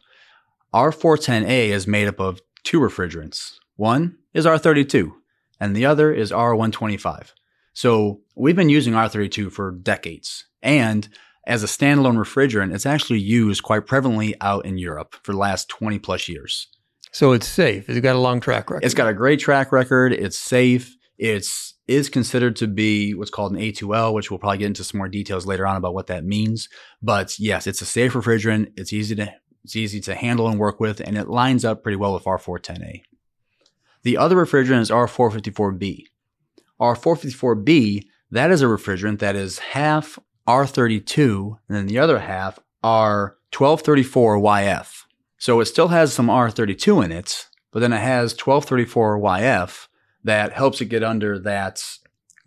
R410A 0.73 1.71
is 1.71 1.89
made 1.89 2.07
up 2.07 2.21
of 2.21 2.41
two 2.63 2.79
refrigerants. 2.79 3.55
One 3.75 4.19
is 4.39 4.47
R32 4.47 5.13
and 5.61 5.77
the 5.77 5.85
other 5.85 6.13
is 6.13 6.31
R125. 6.31 7.33
So 7.75 8.21
we've 8.35 8.57
been 8.57 8.69
using 8.69 8.95
R32 8.95 9.53
for 9.53 9.73
decades. 9.73 10.47
And 10.63 11.09
as 11.47 11.63
a 11.63 11.67
standalone 11.67 12.17
refrigerant, 12.17 12.75
it's 12.75 12.87
actually 12.87 13.21
used 13.21 13.63
quite 13.63 13.87
prevalently 13.87 14.35
out 14.41 14.65
in 14.65 14.79
Europe 14.79 15.17
for 15.23 15.33
the 15.33 15.39
last 15.39 15.69
20 15.69 15.99
plus 15.99 16.29
years. 16.29 16.69
So 17.11 17.33
it's 17.33 17.49
safe. 17.49 17.89
It's 17.89 18.01
got 18.01 18.17
a 18.17 18.21
long 18.21 18.41
track 18.41 18.71
record. 18.71 18.85
It's 18.85 18.95
got 18.95 19.09
a 19.09 19.15
great 19.15 19.41
track 19.41 19.73
record. 19.73 20.13
It's 20.13 20.39
safe. 20.39 20.97
It's 21.19 21.75
is 21.89 22.11
considered 22.11 22.55
to 22.57 22.69
be 22.69 23.15
what's 23.15 23.31
called 23.31 23.53
an 23.53 23.59
A2L, 23.59 24.13
which 24.13 24.31
we'll 24.31 24.39
probably 24.39 24.59
get 24.59 24.67
into 24.67 24.85
some 24.85 24.99
more 24.99 25.09
details 25.09 25.47
later 25.47 25.67
on 25.67 25.77
about 25.77 25.95
what 25.95 26.09
that 26.09 26.23
means. 26.23 26.69
But 27.03 27.39
yes, 27.39 27.67
it's 27.67 27.81
a 27.81 27.87
safe 27.87 28.13
refrigerant. 28.13 28.73
It's 28.77 28.93
easy 28.93 29.17
to 29.17 29.33
it's 29.65 29.75
easy 29.75 30.01
to 30.03 30.15
handle 30.15 30.49
and 30.49 30.59
work 30.59 30.81
with, 30.81 31.01
and 31.01 31.17
it 31.17 31.29
lines 31.29 31.65
up 31.65 31.83
pretty 31.83 31.97
well 31.97 32.15
with 32.15 32.25
R410A. 32.25 33.03
The 34.09 34.17
other 34.17 34.37
refrigerant 34.37 34.81
is 34.81 34.91
R454B. 34.91 36.05
R454B, 36.81 38.07
that 38.31 38.51
is 38.51 38.63
a 38.63 38.65
refrigerant 38.65 39.19
that 39.19 39.37
is 39.37 39.59
half 39.59 40.19
R32, 40.49 41.59
and 41.69 41.77
then 41.77 41.89
the 41.89 41.99
other 41.99 42.21
half 42.21 42.59
R1234YF. 42.83 45.03
So 45.37 45.61
it 45.61 45.67
still 45.67 45.89
has 45.89 46.15
some 46.15 46.29
R32 46.29 47.05
in 47.05 47.13
it, 47.13 47.49
but 47.71 47.81
then 47.81 47.93
it 47.93 48.01
has 48.01 48.33
1234YF 48.33 49.89
that 50.25 50.55
helps 50.55 50.81
it 50.81 50.87
get 50.87 51.05
under 51.05 51.39
that 51.41 51.85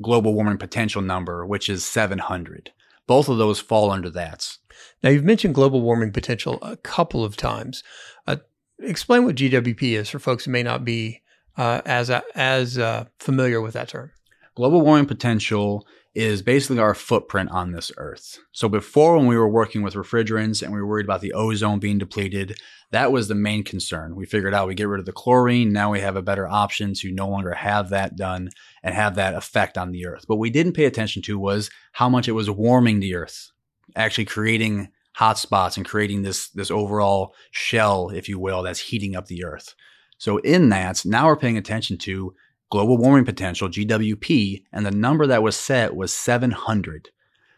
global 0.01 0.34
warming 0.34 0.58
potential 0.58 1.03
number, 1.03 1.46
which 1.46 1.70
is 1.70 1.86
700. 1.86 2.72
Both 3.06 3.30
of 3.30 3.38
those 3.38 3.60
fall 3.60 3.91
under 3.91 4.10
that. 4.10 4.58
Now, 5.03 5.12
you've 5.12 5.24
mentioned 5.24 5.53
global 5.53 5.82
warming 5.82 6.12
potential 6.12 6.58
a 6.63 6.77
couple 6.77 7.24
of 7.24 7.38
times. 7.38 7.84
Uh, 8.25 8.38
explain 8.80 9.25
what 9.25 9.36
GWP 9.36 9.91
is 9.91 10.10
for 10.10 10.18
folks 10.18 10.46
who 10.46 10.51
may 10.51 10.63
not 10.63 10.84
be 10.84 11.21
uh, 11.58 11.81
as 11.86 12.10
as 12.36 12.77
uh, 12.77 13.05
familiar 13.20 13.62
with 13.62 13.74
that 13.74 13.89
term. 13.89 14.12
Global 14.55 14.81
warming 14.81 15.05
potential 15.05 15.86
is 16.13 16.41
basically 16.41 16.77
our 16.77 16.93
footprint 16.93 17.50
on 17.51 17.72
this 17.72 17.89
earth. 17.96 18.38
So 18.51 18.67
before 18.67 19.15
when 19.15 19.27
we 19.27 19.38
were 19.38 19.48
working 19.48 19.81
with 19.81 19.93
refrigerants 19.93 20.62
and 20.62 20.74
we 20.74 20.81
were 20.81 20.88
worried 20.88 21.05
about 21.05 21.22
the 21.22 21.31
ozone 21.31 21.79
being 21.79 22.00
depleted, 22.00 22.60
that 22.91 23.13
was 23.13 23.29
the 23.29 23.36
main 23.36 23.63
concern. 23.63 24.15
We 24.15 24.25
figured 24.25 24.53
out 24.53 24.67
we 24.67 24.75
get 24.75 24.89
rid 24.89 25.00
of 25.00 25.05
the 25.05 25.13
chlorine. 25.13 25.72
Now 25.72 25.91
we 25.91 26.01
have 26.01 26.17
a 26.17 26.22
better 26.22 26.48
option 26.48 26.93
to 26.96 27.13
no 27.13 27.29
longer 27.29 27.53
have 27.53 27.89
that 27.89 28.17
done 28.17 28.50
and 28.84 28.93
have 28.93 29.15
that 29.15 29.36
effect 29.36 29.77
on 29.77 29.91
the 29.91 30.05
earth. 30.05 30.25
What 30.27 30.39
we 30.39 30.50
didn't 30.50 30.74
pay 30.74 30.84
attention 30.84 31.22
to 31.24 31.39
was 31.39 31.70
how 31.93 32.10
much 32.10 32.27
it 32.27 32.34
was 32.34 32.50
warming 32.50 33.00
the 33.00 33.15
earth, 33.15 33.51
actually 33.96 34.25
creating 34.25 34.89
hot 35.13 35.38
spots 35.38 35.77
and 35.77 35.86
creating 35.86 36.24
this, 36.24 36.50
this 36.50 36.72
overall 36.72 37.34
shell, 37.51 38.10
if 38.10 38.27
you 38.27 38.38
will, 38.38 38.63
that's 38.63 38.79
heating 38.79 39.15
up 39.15 39.27
the 39.27 39.46
earth. 39.46 39.75
So 40.22 40.38
in 40.38 40.70
that, 40.70 41.04
now 41.04 41.25
we're 41.25 41.36
paying 41.36 41.58
attention 41.58 41.98
to 41.98 42.36
global 42.70 42.96
warming 42.96 43.25
potential, 43.25 43.68
GWP, 43.68 44.62
and 44.72 44.86
the 44.86 44.92
number 44.92 45.25
that 45.25 45.42
was 45.42 45.56
set 45.56 45.96
was 45.96 46.13
700. 46.13 47.10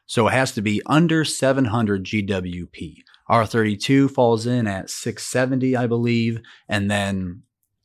So 0.05 0.29
it 0.29 0.31
has 0.31 0.53
to 0.53 0.61
be 0.61 0.81
under 0.85 1.25
700 1.25 2.05
GWP. 2.05 2.99
R32 3.29 4.09
falls 4.09 4.45
in 4.45 4.65
at 4.65 4.89
670, 4.89 5.75
I 5.75 5.87
believe, 5.87 6.39
and 6.69 6.89
then 6.89 7.41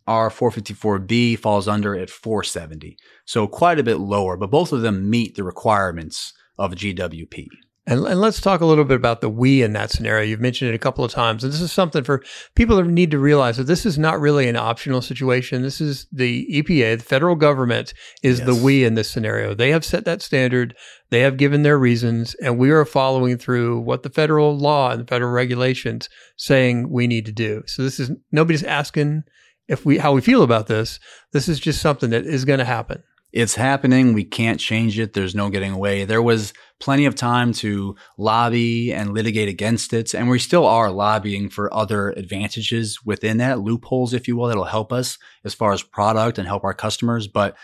R454B 0.07 1.37
falls 1.41 1.67
under 1.67 1.97
at 1.97 2.09
470. 2.09 2.97
So 3.25 3.49
quite 3.49 3.81
a 3.81 3.83
bit 3.83 3.99
lower, 3.99 4.37
but 4.37 4.53
both 4.53 4.73
of 4.73 4.83
them 4.83 5.11
meet 5.11 5.35
the 5.35 5.43
requirements 5.43 6.35
of 6.57 6.71
GWP. 6.77 7.49
And, 7.89 8.07
and, 8.07 8.21
let's 8.21 8.39
talk 8.39 8.61
a 8.61 8.67
little 8.67 8.85
bit 8.85 8.97
about 8.97 9.23
the 9.23 9.31
we 9.31 9.63
in 9.63 9.73
that 9.73 9.91
scenario. 9.91 10.23
You've 10.23 10.41
mentioned 10.41 10.71
it 10.71 10.75
a 10.75 10.79
couple 10.79 11.07
of 11.07 11.11
times. 11.11 11.43
And 11.43 11.51
this 11.51 11.63
is 11.63 11.73
something 11.73 12.05
for 12.05 12.23
people 12.55 12.77
that 12.77 12.87
need 12.87 13.11
to 13.13 13.19
realize 13.19 13.57
that 13.57 13.65
this 13.65 13.87
is 13.87 13.99
not 13.99 14.21
really 14.21 14.47
an 14.47 14.57
optional 14.57 15.01
situation. 15.01 15.63
This 15.63 15.81
is 15.81 16.07
the 16.13 16.47
EPA, 16.53 16.99
the 16.99 17.05
federal 17.05 17.35
government 17.35 17.95
is 18.23 18.41
yes. 18.41 18.47
the 18.47 18.55
we 18.55 18.85
in 18.85 18.93
this 18.93 19.11
scenario. 19.11 19.55
They 19.55 19.71
have 19.71 19.87
set 19.87 20.05
that 20.05 20.21
standard. 20.21 20.77
They 21.09 21.21
have 21.21 21.39
given 21.39 21.63
their 21.63 21.79
reasons 21.79 22.35
and 22.43 22.59
we 22.59 22.71
are 22.71 22.85
following 22.85 23.39
through 23.39 23.81
what 23.81 24.03
the 24.03 24.11
federal 24.11 24.55
law 24.55 24.91
and 24.91 25.01
the 25.01 25.07
federal 25.07 25.33
regulations 25.33 26.11
saying 26.37 26.91
we 26.91 27.07
need 27.07 27.25
to 27.25 27.33
do. 27.33 27.63
So 27.67 27.83
this 27.83 27.99
is 27.99 28.11
nobody's 28.31 28.65
asking 28.65 29.23
if 29.67 29.87
we, 29.87 29.97
how 29.97 30.13
we 30.13 30.21
feel 30.21 30.43
about 30.43 30.67
this. 30.67 31.01
This 31.33 31.49
is 31.49 31.59
just 31.59 31.81
something 31.81 32.11
that 32.11 32.27
is 32.27 32.45
going 32.45 32.59
to 32.59 32.67
happen 32.67 33.03
it's 33.33 33.55
happening. 33.55 34.15
We 34.15 34.25
can't 34.25 34.59
change 34.59 34.99
it. 34.99 35.13
There's 35.13 35.35
no 35.35 35.51
getting 35.51 35.73
away. 35.73 36.05
There 36.05 36.23
was 36.23 36.55
plenty 36.81 37.05
of 37.05 37.15
time 37.15 37.53
to 37.55 37.95
lobby 38.17 38.93
and 38.93 39.13
litigate 39.13 39.49
against 39.49 39.93
it. 39.93 40.15
And 40.15 40.31
we 40.31 40.39
still 40.39 40.65
are 40.65 40.91
lobbying 40.91 41.51
for 41.51 41.73
other 41.75 42.11
advantages 42.11 43.05
within 43.05 43.37
that, 43.39 43.61
loopholes, 43.61 44.15
if 44.15 44.29
you 44.29 44.37
will, 44.37 44.47
that'll 44.47 44.65
help 44.65 44.93
us 44.93 45.19
as 45.45 45.55
far 45.55 45.73
as 45.73 45.83
product 45.83 46.39
and 46.39 46.49
help 46.49 46.65
our 46.65 46.75
customers. 46.75 47.29
But 47.29 47.55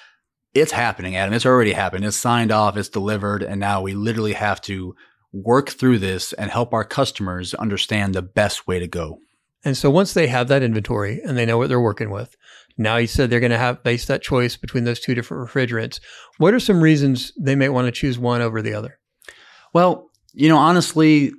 it's 0.53 0.73
happening, 0.73 1.17
Adam. 1.17 1.35
It's 1.35 1.47
already 1.47 1.73
happened. 1.73 2.05
It's 2.05 2.17
signed 2.17 2.53
off. 2.53 2.77
It's 2.77 2.89
delivered. 2.89 3.43
And 3.43 3.59
now 3.59 3.81
we 3.81 3.95
literally 3.95 4.35
have 4.35 4.61
to 4.63 4.95
work 5.33 5.71
through 5.71 5.99
this 5.99 6.33
and 6.35 6.51
help 6.51 6.73
our 6.75 6.85
customers 6.85 7.55
understand 7.55 8.15
the 8.15 8.23
best 8.23 8.67
way 8.67 8.79
to 8.79 8.87
go. 8.87 9.19
And 9.65 9.77
so 9.77 9.91
once 9.91 10.13
they 10.13 10.27
have 10.27 10.49
that 10.49 10.63
inventory 10.63 11.21
and 11.25 11.39
they 11.39 11.47
know 11.47 11.57
what 11.57 11.71
they're 11.71 11.81
working 11.81 12.11
with, 12.11 12.37
now 12.77 12.97
you 12.97 13.07
said 13.07 13.31
they're 13.31 13.41
going 13.41 13.53
to 13.53 13.59
have 13.59 13.83
base 13.83 14.07
that 14.07 14.23
choice 14.23 14.57
between 14.57 14.85
those 14.85 15.01
two 15.01 15.15
different 15.15 15.49
refrigerants. 15.49 16.01
What 16.39 16.55
are 16.55 16.61
some 16.61 16.83
reasons 16.83 17.33
they 17.39 17.55
may 17.55 17.69
want 17.69 17.87
to 17.87 17.93
choose 17.93 18.19
one 18.19 18.43
over 18.43 18.63
the 18.63 18.75
other? 18.75 18.99
Well, 19.73 20.11
you 20.33 20.49
know, 20.49 20.59
honestly, 20.59 21.33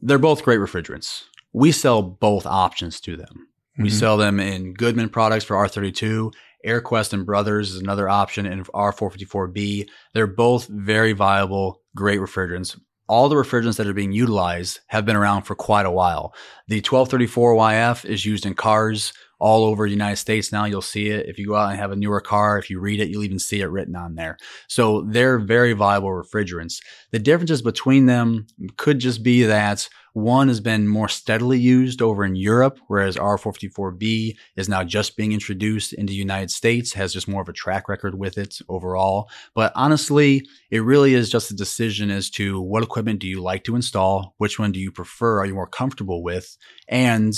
they're 0.00 0.18
both 0.18 0.44
great 0.44 0.60
refrigerants. 0.60 1.24
We 1.52 1.72
sell 1.72 2.02
both 2.02 2.46
options 2.46 3.00
to 3.00 3.16
them. 3.16 3.48
Mm-hmm. 3.74 3.82
We 3.82 3.90
sell 3.90 4.16
them 4.16 4.38
in 4.40 4.74
Goodman 4.74 5.08
products 5.08 5.44
for 5.44 5.56
R32. 5.56 6.32
AirQuest 6.64 7.12
and 7.12 7.26
Brothers 7.26 7.72
is 7.72 7.80
another 7.80 8.08
option 8.08 8.46
in 8.46 8.64
R454B. 8.64 9.88
They're 10.14 10.26
both 10.26 10.66
very 10.66 11.12
viable, 11.12 11.82
great 11.94 12.20
refrigerants. 12.20 12.78
All 13.08 13.28
the 13.28 13.36
refrigerants 13.36 13.76
that 13.76 13.86
are 13.86 13.92
being 13.92 14.12
utilized 14.12 14.80
have 14.88 15.06
been 15.06 15.14
around 15.14 15.42
for 15.42 15.54
quite 15.54 15.86
a 15.86 15.90
while. 15.92 16.34
The 16.66 16.82
1234YF 16.82 18.04
is 18.04 18.26
used 18.26 18.46
in 18.46 18.54
cars 18.54 19.12
all 19.38 19.64
over 19.64 19.84
the 19.84 19.92
United 19.92 20.16
States 20.16 20.52
now. 20.52 20.64
You'll 20.64 20.82
see 20.82 21.08
it. 21.08 21.28
If 21.28 21.38
you 21.38 21.48
go 21.48 21.56
out 21.56 21.70
and 21.70 21.78
have 21.78 21.92
a 21.92 21.96
newer 21.96 22.20
car, 22.20 22.58
if 22.58 22.70
you 22.70 22.80
read 22.80 23.00
it, 23.00 23.08
you'll 23.08 23.24
even 23.24 23.38
see 23.38 23.60
it 23.60 23.66
written 23.66 23.96
on 23.96 24.14
there. 24.14 24.38
So 24.68 25.02
they're 25.02 25.38
very 25.38 25.72
viable 25.72 26.08
refrigerants. 26.08 26.82
The 27.12 27.18
differences 27.18 27.62
between 27.62 28.06
them 28.06 28.46
could 28.76 28.98
just 28.98 29.22
be 29.22 29.44
that 29.44 29.88
one 30.16 30.48
has 30.48 30.60
been 30.60 30.88
more 30.88 31.10
steadily 31.10 31.58
used 31.58 32.00
over 32.00 32.24
in 32.24 32.36
Europe, 32.36 32.78
whereas 32.86 33.16
R454B 33.16 34.34
is 34.56 34.66
now 34.66 34.82
just 34.82 35.14
being 35.14 35.32
introduced 35.32 35.92
into 35.92 36.12
the 36.12 36.16
United 36.16 36.50
States, 36.50 36.94
has 36.94 37.12
just 37.12 37.28
more 37.28 37.42
of 37.42 37.50
a 37.50 37.52
track 37.52 37.86
record 37.86 38.18
with 38.18 38.38
it 38.38 38.56
overall. 38.70 39.28
But 39.54 39.72
honestly, 39.74 40.46
it 40.70 40.78
really 40.78 41.12
is 41.12 41.28
just 41.28 41.50
a 41.50 41.54
decision 41.54 42.10
as 42.10 42.30
to 42.30 42.58
what 42.62 42.82
equipment 42.82 43.20
do 43.20 43.26
you 43.26 43.42
like 43.42 43.64
to 43.64 43.76
install? 43.76 44.34
Which 44.38 44.58
one 44.58 44.72
do 44.72 44.80
you 44.80 44.90
prefer? 44.90 45.40
Are 45.40 45.44
you 45.44 45.52
more 45.52 45.66
comfortable 45.66 46.22
with? 46.22 46.56
And 46.88 47.34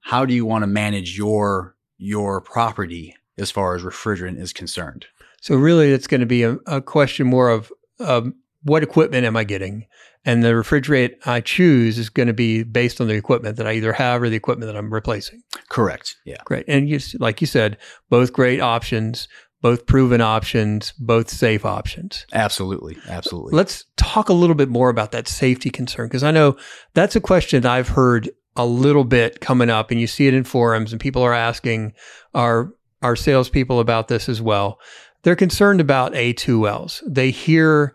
how 0.00 0.24
do 0.24 0.34
you 0.34 0.44
want 0.44 0.62
to 0.62 0.66
manage 0.66 1.16
your 1.16 1.76
your 1.96 2.40
property 2.40 3.16
as 3.36 3.50
far 3.50 3.74
as 3.74 3.82
refrigerant 3.82 4.40
is 4.40 4.52
concerned? 4.52 5.06
So 5.40 5.54
really, 5.56 5.92
it's 5.92 6.06
going 6.06 6.20
to 6.20 6.26
be 6.26 6.42
a, 6.42 6.54
a 6.66 6.80
question 6.80 7.26
more 7.26 7.50
of 7.50 7.72
um, 8.00 8.34
what 8.62 8.82
equipment 8.82 9.24
am 9.24 9.36
I 9.36 9.44
getting? 9.44 9.86
And 10.24 10.42
the 10.42 10.48
refrigerant 10.48 11.14
I 11.26 11.40
choose 11.40 11.98
is 11.98 12.10
going 12.10 12.26
to 12.26 12.34
be 12.34 12.62
based 12.62 13.00
on 13.00 13.06
the 13.06 13.14
equipment 13.14 13.56
that 13.56 13.66
I 13.66 13.72
either 13.72 13.92
have 13.92 14.22
or 14.22 14.28
the 14.28 14.36
equipment 14.36 14.70
that 14.70 14.76
I'm 14.76 14.92
replacing. 14.92 15.42
Correct. 15.68 16.16
Yeah. 16.24 16.42
Great. 16.44 16.64
And 16.68 16.88
you, 16.88 16.98
like 17.18 17.40
you 17.40 17.46
said, 17.46 17.78
both 18.10 18.32
great 18.32 18.60
options, 18.60 19.28
both 19.62 19.86
proven 19.86 20.20
options, 20.20 20.92
both 20.98 21.30
safe 21.30 21.64
options. 21.64 22.26
Absolutely. 22.32 22.98
Absolutely. 23.08 23.56
Let's 23.56 23.84
talk 23.96 24.28
a 24.28 24.34
little 24.34 24.56
bit 24.56 24.68
more 24.68 24.90
about 24.90 25.12
that 25.12 25.28
safety 25.28 25.70
concern 25.70 26.08
because 26.08 26.24
I 26.24 26.30
know 26.30 26.56
that's 26.94 27.16
a 27.16 27.20
question 27.20 27.64
I've 27.64 27.88
heard 27.88 28.28
a 28.58 28.66
little 28.66 29.04
bit 29.04 29.40
coming 29.40 29.70
up, 29.70 29.90
and 29.90 30.00
you 30.00 30.06
see 30.06 30.26
it 30.26 30.34
in 30.34 30.44
forums, 30.44 30.92
and 30.92 31.00
people 31.00 31.22
are 31.22 31.32
asking 31.32 31.94
our 32.34 32.72
our 33.00 33.14
salespeople 33.16 33.78
about 33.78 34.08
this 34.08 34.28
as 34.28 34.42
well. 34.42 34.78
They're 35.22 35.36
concerned 35.36 35.80
about 35.80 36.14
A2Ls. 36.14 37.00
They 37.06 37.30
hear 37.30 37.94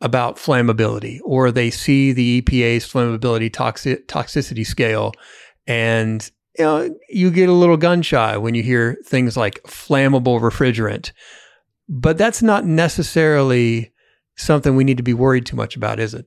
about 0.00 0.36
flammability, 0.36 1.20
or 1.24 1.52
they 1.52 1.70
see 1.70 2.12
the 2.12 2.42
EPA's 2.42 2.84
flammability 2.84 3.52
toxic, 3.52 4.08
toxicity 4.08 4.66
scale, 4.66 5.12
and 5.66 6.28
you, 6.58 6.64
know, 6.64 6.94
you 7.08 7.30
get 7.30 7.48
a 7.48 7.52
little 7.52 7.76
gun 7.76 8.02
shy 8.02 8.36
when 8.36 8.54
you 8.54 8.62
hear 8.62 8.98
things 9.06 9.36
like 9.36 9.62
flammable 9.62 10.40
refrigerant. 10.40 11.12
But 11.88 12.18
that's 12.18 12.42
not 12.42 12.64
necessarily 12.64 13.92
something 14.36 14.74
we 14.74 14.84
need 14.84 14.96
to 14.96 15.02
be 15.02 15.14
worried 15.14 15.46
too 15.46 15.56
much 15.56 15.76
about, 15.76 16.00
is 16.00 16.14
it? 16.14 16.26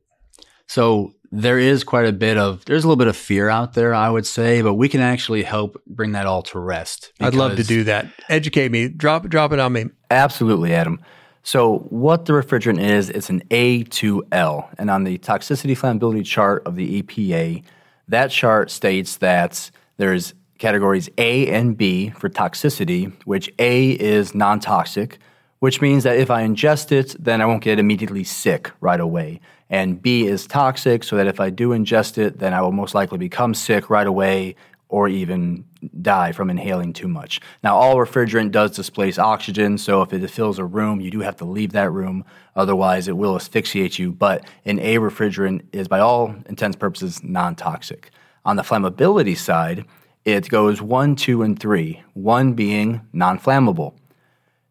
So 0.68 1.15
there 1.36 1.60
is 1.60 1.84
quite 1.84 2.06
a 2.06 2.14
bit 2.14 2.38
of 2.38 2.64
there's 2.66 2.84
a 2.84 2.88
little 2.88 2.98
bit 2.98 3.08
of 3.08 3.16
fear 3.18 3.50
out 3.50 3.74
there, 3.74 3.94
I 3.94 4.10
would 4.10 4.26
say, 4.26 4.62
but 4.62 4.76
we 4.76 4.88
can 4.88 5.02
actually 5.02 5.44
help 5.44 5.82
bring 5.86 6.14
that 6.14 6.26
all 6.26 6.42
to 6.44 6.60
rest. 6.60 7.12
I'd 7.20 7.36
love 7.36 7.58
to 7.58 7.64
do 7.64 7.84
that. 7.86 8.08
Educate 8.30 8.72
me. 8.72 8.88
Drop 8.88 9.28
drop 9.28 9.52
it 9.52 9.60
on 9.60 9.74
me. 9.74 9.86
Absolutely, 10.10 10.74
Adam. 10.74 11.00
So 11.44 11.80
what 11.90 12.26
the 12.26 12.34
refrigerant 12.34 12.82
is, 12.82 13.10
it's 13.12 13.30
an 13.30 13.42
A2L, 13.52 14.68
and 14.80 14.90
on 14.90 15.04
the 15.04 15.20
toxicity 15.20 15.78
flammability 15.78 16.26
chart 16.26 16.66
of 16.66 16.76
the 16.76 17.04
EPA, 17.04 17.64
that 18.08 18.32
chart 18.32 18.72
states 18.72 19.18
that 19.18 19.70
there's 19.98 20.34
categories 20.58 21.08
A 21.20 21.48
and 21.52 21.78
B 21.78 22.10
for 22.12 22.30
toxicity, 22.30 23.14
which 23.26 23.54
A 23.60 23.92
is 23.92 24.34
non-toxic, 24.34 25.20
which 25.66 25.82
means 25.82 26.04
that 26.04 26.18
if 26.18 26.30
I 26.30 26.44
ingest 26.44 26.92
it, 26.92 27.16
then 27.20 27.42
I 27.42 27.46
won't 27.46 27.64
get 27.64 27.80
immediately 27.80 28.24
sick 28.24 28.72
right 28.82 29.00
away 29.00 29.42
and 29.70 30.02
B 30.02 30.28
is 30.28 30.46
toxic, 30.46 31.04
so 31.04 31.16
that 31.18 31.28
if 31.28 31.40
I 31.40 31.50
do 31.50 31.70
ingest 31.70 32.18
it, 32.18 32.40
then 32.40 32.54
I 32.54 32.62
will 32.62 32.72
most 32.72 32.94
likely 32.94 33.18
become 33.18 33.54
sick 33.54 33.90
right 33.90 34.06
away 34.06 34.56
or 34.90 35.10
even 35.10 35.66
die 36.02 36.32
from 36.32 36.50
inhaling 36.50 36.94
too 36.94 37.08
much. 37.08 37.42
Now, 37.64 37.76
all 37.76 37.96
refrigerant 37.96 38.52
does 38.52 38.72
displace 38.72 39.18
oxygen, 39.18 39.78
so 39.78 40.04
if 40.04 40.14
it 40.14 40.30
fills 40.30 40.60
a 40.60 40.66
room, 40.66 41.02
you 41.02 41.10
do 41.10 41.22
have 41.22 41.36
to 41.38 41.46
leave 41.46 41.72
that 41.72 41.92
room. 41.92 42.24
Otherwise, 42.56 43.08
it 43.08 43.18
will 43.18 43.36
asphyxiate 43.36 43.98
you. 43.98 44.12
But 44.12 44.48
an 44.66 44.80
A 44.80 44.96
refrigerant 44.98 45.64
is, 45.72 45.88
by 45.88 46.00
all 46.00 46.36
intents 46.48 46.78
purposes, 46.78 47.24
non 47.24 47.56
toxic. 47.56 48.12
On 48.46 48.56
the 48.56 48.62
flammability 48.62 49.36
side, 49.36 49.86
it 50.24 50.48
goes 50.50 50.82
one, 50.82 51.16
two, 51.16 51.42
and 51.42 51.60
three, 51.60 52.04
one 52.14 52.54
being 52.54 53.02
non 53.12 53.40
flammable. 53.40 53.96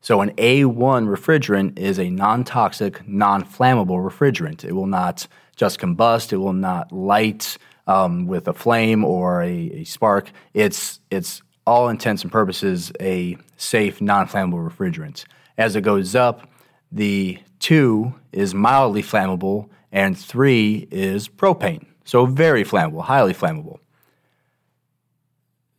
So 0.05 0.21
an 0.21 0.33
A1 0.33 1.09
refrigerant 1.09 1.79
is 1.79 1.99
a 1.99 2.11
non-toxic, 2.11 3.09
non-flammable 3.09 4.07
refrigerant. 4.07 4.63
It 4.63 4.73
will 4.73 4.87
not 4.87 5.27
just 5.57 5.81
combust. 5.81 6.31
It 6.31 6.37
will 6.37 6.53
not 6.53 6.93
light 6.93 7.57
um, 7.87 8.27
with 8.27 8.47
a 8.47 8.53
flame 8.53 9.03
or 9.03 9.41
a, 9.41 9.49
a, 9.49 9.85
spark. 9.85 10.31
It's 10.53 11.01
it's 11.11 11.41
all 11.67 11.89
intents 11.89 12.23
and 12.23 12.31
purposes 12.31 12.93
a 13.01 13.39
safe, 13.57 14.03
non-flammable 14.03 14.71
refrigerant. 14.71 15.25
As 15.57 15.75
it 15.75 15.81
goes 15.81 16.15
up, 16.15 16.51
the 16.93 17.39
two 17.59 18.13
is 18.31 18.53
mildly 18.53 19.03
flammable, 19.03 19.71
and 19.91 20.19
three 20.19 20.87
is 20.91 21.29
propane. 21.29 21.87
So 22.05 22.27
very 22.27 22.63
flammable, 22.63 23.05
highly 23.05 23.33
flammable. 23.33 23.79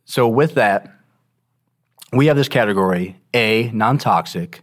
So 0.04 0.26
with 0.26 0.54
that, 0.54 0.95
we 2.12 2.26
have 2.26 2.36
this 2.36 2.48
category 2.48 3.16
A, 3.34 3.70
non 3.72 3.98
toxic, 3.98 4.62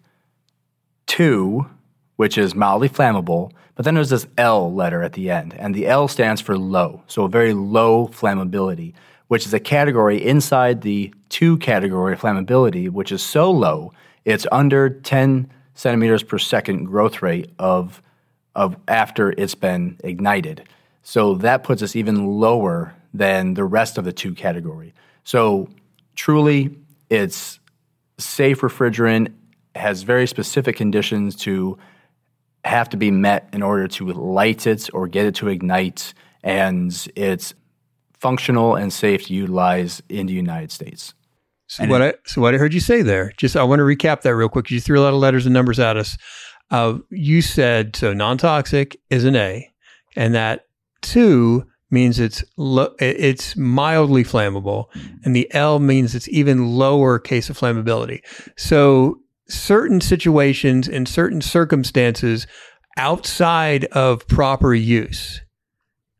two, 1.07 1.67
which 2.15 2.37
is 2.37 2.55
mildly 2.55 2.89
flammable, 2.89 3.51
but 3.75 3.85
then 3.85 3.95
there's 3.95 4.09
this 4.09 4.27
L 4.37 4.73
letter 4.73 5.01
at 5.03 5.13
the 5.13 5.29
end, 5.31 5.53
and 5.57 5.73
the 5.73 5.87
L 5.87 6.07
stands 6.07 6.41
for 6.41 6.57
low, 6.57 7.03
so 7.07 7.23
a 7.23 7.29
very 7.29 7.53
low 7.53 8.07
flammability, 8.07 8.93
which 9.27 9.45
is 9.45 9.53
a 9.53 9.59
category 9.59 10.23
inside 10.23 10.81
the 10.81 11.13
two 11.29 11.57
category 11.57 12.15
flammability, 12.15 12.89
which 12.89 13.11
is 13.11 13.21
so 13.21 13.51
low 13.51 13.91
it's 14.25 14.47
under 14.51 14.89
10 14.89 15.51
centimeters 15.73 16.23
per 16.23 16.37
second 16.37 16.85
growth 16.85 17.21
rate 17.21 17.49
of, 17.59 18.01
of 18.55 18.77
after 18.87 19.31
it's 19.31 19.55
been 19.55 19.97
ignited. 20.03 20.63
So 21.01 21.35
that 21.35 21.63
puts 21.63 21.81
us 21.81 21.95
even 21.95 22.25
lower 22.25 22.93
than 23.13 23.55
the 23.55 23.65
rest 23.65 23.97
of 23.97 24.05
the 24.05 24.13
two 24.13 24.33
category. 24.33 24.93
So 25.23 25.69
truly 26.15 26.77
it's 27.09 27.59
safe 28.17 28.61
refrigerant, 28.61 29.33
has 29.75 30.03
very 30.03 30.27
specific 30.27 30.75
conditions 30.75 31.35
to 31.35 31.77
have 32.65 32.89
to 32.89 32.97
be 32.97 33.11
met 33.11 33.49
in 33.53 33.61
order 33.61 33.87
to 33.87 34.07
light 34.13 34.65
it 34.67 34.89
or 34.93 35.07
get 35.07 35.25
it 35.25 35.35
to 35.35 35.49
ignite, 35.49 36.13
and 36.43 37.07
it's 37.15 37.53
functional 38.13 38.75
and 38.75 38.93
safe 38.93 39.25
to 39.25 39.33
utilize 39.33 40.01
in 40.07 40.27
the 40.27 40.33
United 40.33 40.71
States. 40.71 41.13
So 41.67 41.85
what 41.85 42.01
I 42.01 42.13
so 42.25 42.41
what 42.41 42.53
I 42.53 42.57
heard 42.57 42.73
you 42.73 42.79
say 42.79 43.01
there, 43.01 43.33
just 43.37 43.55
I 43.55 43.63
want 43.63 43.79
to 43.79 43.83
recap 43.83 44.21
that 44.21 44.35
real 44.35 44.49
quick. 44.49 44.65
Because 44.65 44.75
you 44.75 44.81
threw 44.81 44.99
a 44.99 45.03
lot 45.03 45.13
of 45.13 45.19
letters 45.19 45.45
and 45.45 45.53
numbers 45.53 45.79
at 45.79 45.97
us. 45.97 46.17
Uh, 46.71 46.99
you 47.09 47.41
said 47.41 47.95
so 47.95 48.13
non 48.13 48.37
toxic 48.37 48.97
is 49.09 49.25
an 49.25 49.35
A, 49.35 49.69
and 50.15 50.35
that 50.35 50.67
two 51.01 51.65
means 51.93 52.19
it's 52.19 52.43
lo- 52.57 52.95
it's 52.99 53.55
mildly 53.55 54.23
flammable, 54.25 54.87
and 55.23 55.35
the 55.35 55.47
L 55.53 55.79
means 55.79 56.15
it's 56.15 56.27
even 56.27 56.75
lower 56.75 57.19
case 57.19 57.49
of 57.49 57.57
flammability. 57.57 58.21
So 58.57 59.19
certain 59.47 60.01
situations 60.01 60.89
and 60.89 61.07
certain 61.07 61.41
circumstances 61.41 62.47
outside 62.97 63.85
of 63.85 64.27
proper 64.27 64.73
use, 64.73 65.41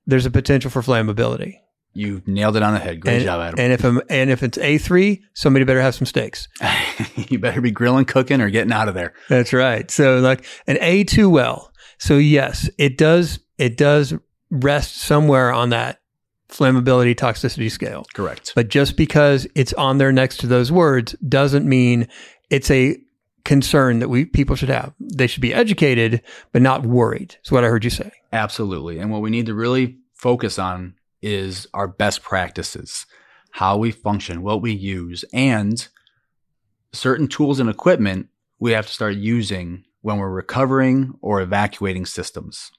there's 0.05 0.25
a 0.25 0.31
potential 0.31 0.71
for 0.71 0.81
flammability. 0.81 1.55
You 1.95 2.23
nailed 2.25 2.55
it 2.55 2.63
on 2.63 2.73
the 2.73 2.79
head. 2.79 3.01
Great 3.01 3.17
and, 3.17 3.23
job, 3.23 3.41
Adam. 3.41 3.59
And 3.59 3.73
if 3.73 3.83
I'm, 3.83 4.01
and 4.09 4.29
if 4.31 4.41
it's 4.41 4.57
A 4.57 4.77
three, 4.77 5.23
somebody 5.33 5.65
better 5.65 5.81
have 5.81 5.93
some 5.93 6.07
steaks. 6.07 6.47
you 7.15 7.37
better 7.37 7.61
be 7.61 7.71
grilling, 7.71 8.05
cooking, 8.05 8.41
or 8.41 8.49
getting 8.49 8.73
out 8.73 8.87
of 8.87 8.95
there. 8.95 9.13
That's 9.29 9.53
right. 9.53 9.89
So 9.91 10.17
like 10.19 10.45
an 10.65 10.77
A2L. 10.77 11.69
So 11.99 12.17
yes, 12.17 12.69
it 12.79 12.97
does. 12.97 13.39
It 13.59 13.77
does 13.77 14.15
rest 14.53 14.97
somewhere 14.97 15.51
on 15.51 15.69
that 15.69 15.99
flammability 16.47 17.15
toxicity 17.15 17.69
scale. 17.69 18.05
Correct. 18.13 18.53
But 18.55 18.69
just 18.69 18.95
because 18.95 19.47
it's 19.55 19.73
on 19.73 19.97
there 19.97 20.11
next 20.11 20.37
to 20.37 20.47
those 20.47 20.71
words 20.71 21.13
doesn't 21.27 21.67
mean 21.67 22.07
it's 22.49 22.69
a 22.69 22.97
concern 23.43 23.99
that 23.99 24.09
we 24.09 24.25
people 24.25 24.55
should 24.55 24.69
have. 24.69 24.93
They 24.99 25.27
should 25.27 25.41
be 25.41 25.53
educated 25.53 26.21
but 26.51 26.61
not 26.61 26.85
worried. 26.85 27.35
Is 27.43 27.51
what 27.51 27.63
I 27.63 27.67
heard 27.67 27.83
you 27.83 27.89
say. 27.89 28.11
Absolutely. 28.31 28.99
And 28.99 29.11
what 29.11 29.21
we 29.21 29.31
need 29.31 29.47
to 29.47 29.55
really 29.55 29.97
focus 30.13 30.59
on 30.59 30.95
is 31.21 31.67
our 31.73 31.87
best 31.87 32.21
practices, 32.21 33.05
how 33.51 33.77
we 33.77 33.91
function, 33.91 34.43
what 34.43 34.61
we 34.61 34.71
use, 34.71 35.25
and 35.33 35.87
certain 36.91 37.27
tools 37.27 37.59
and 37.59 37.69
equipment 37.69 38.27
we 38.59 38.71
have 38.71 38.85
to 38.85 38.93
start 38.93 39.15
using 39.15 39.83
when 40.01 40.17
we're 40.17 40.29
recovering 40.29 41.17
or 41.21 41.41
evacuating 41.41 42.05
systems. 42.05 42.71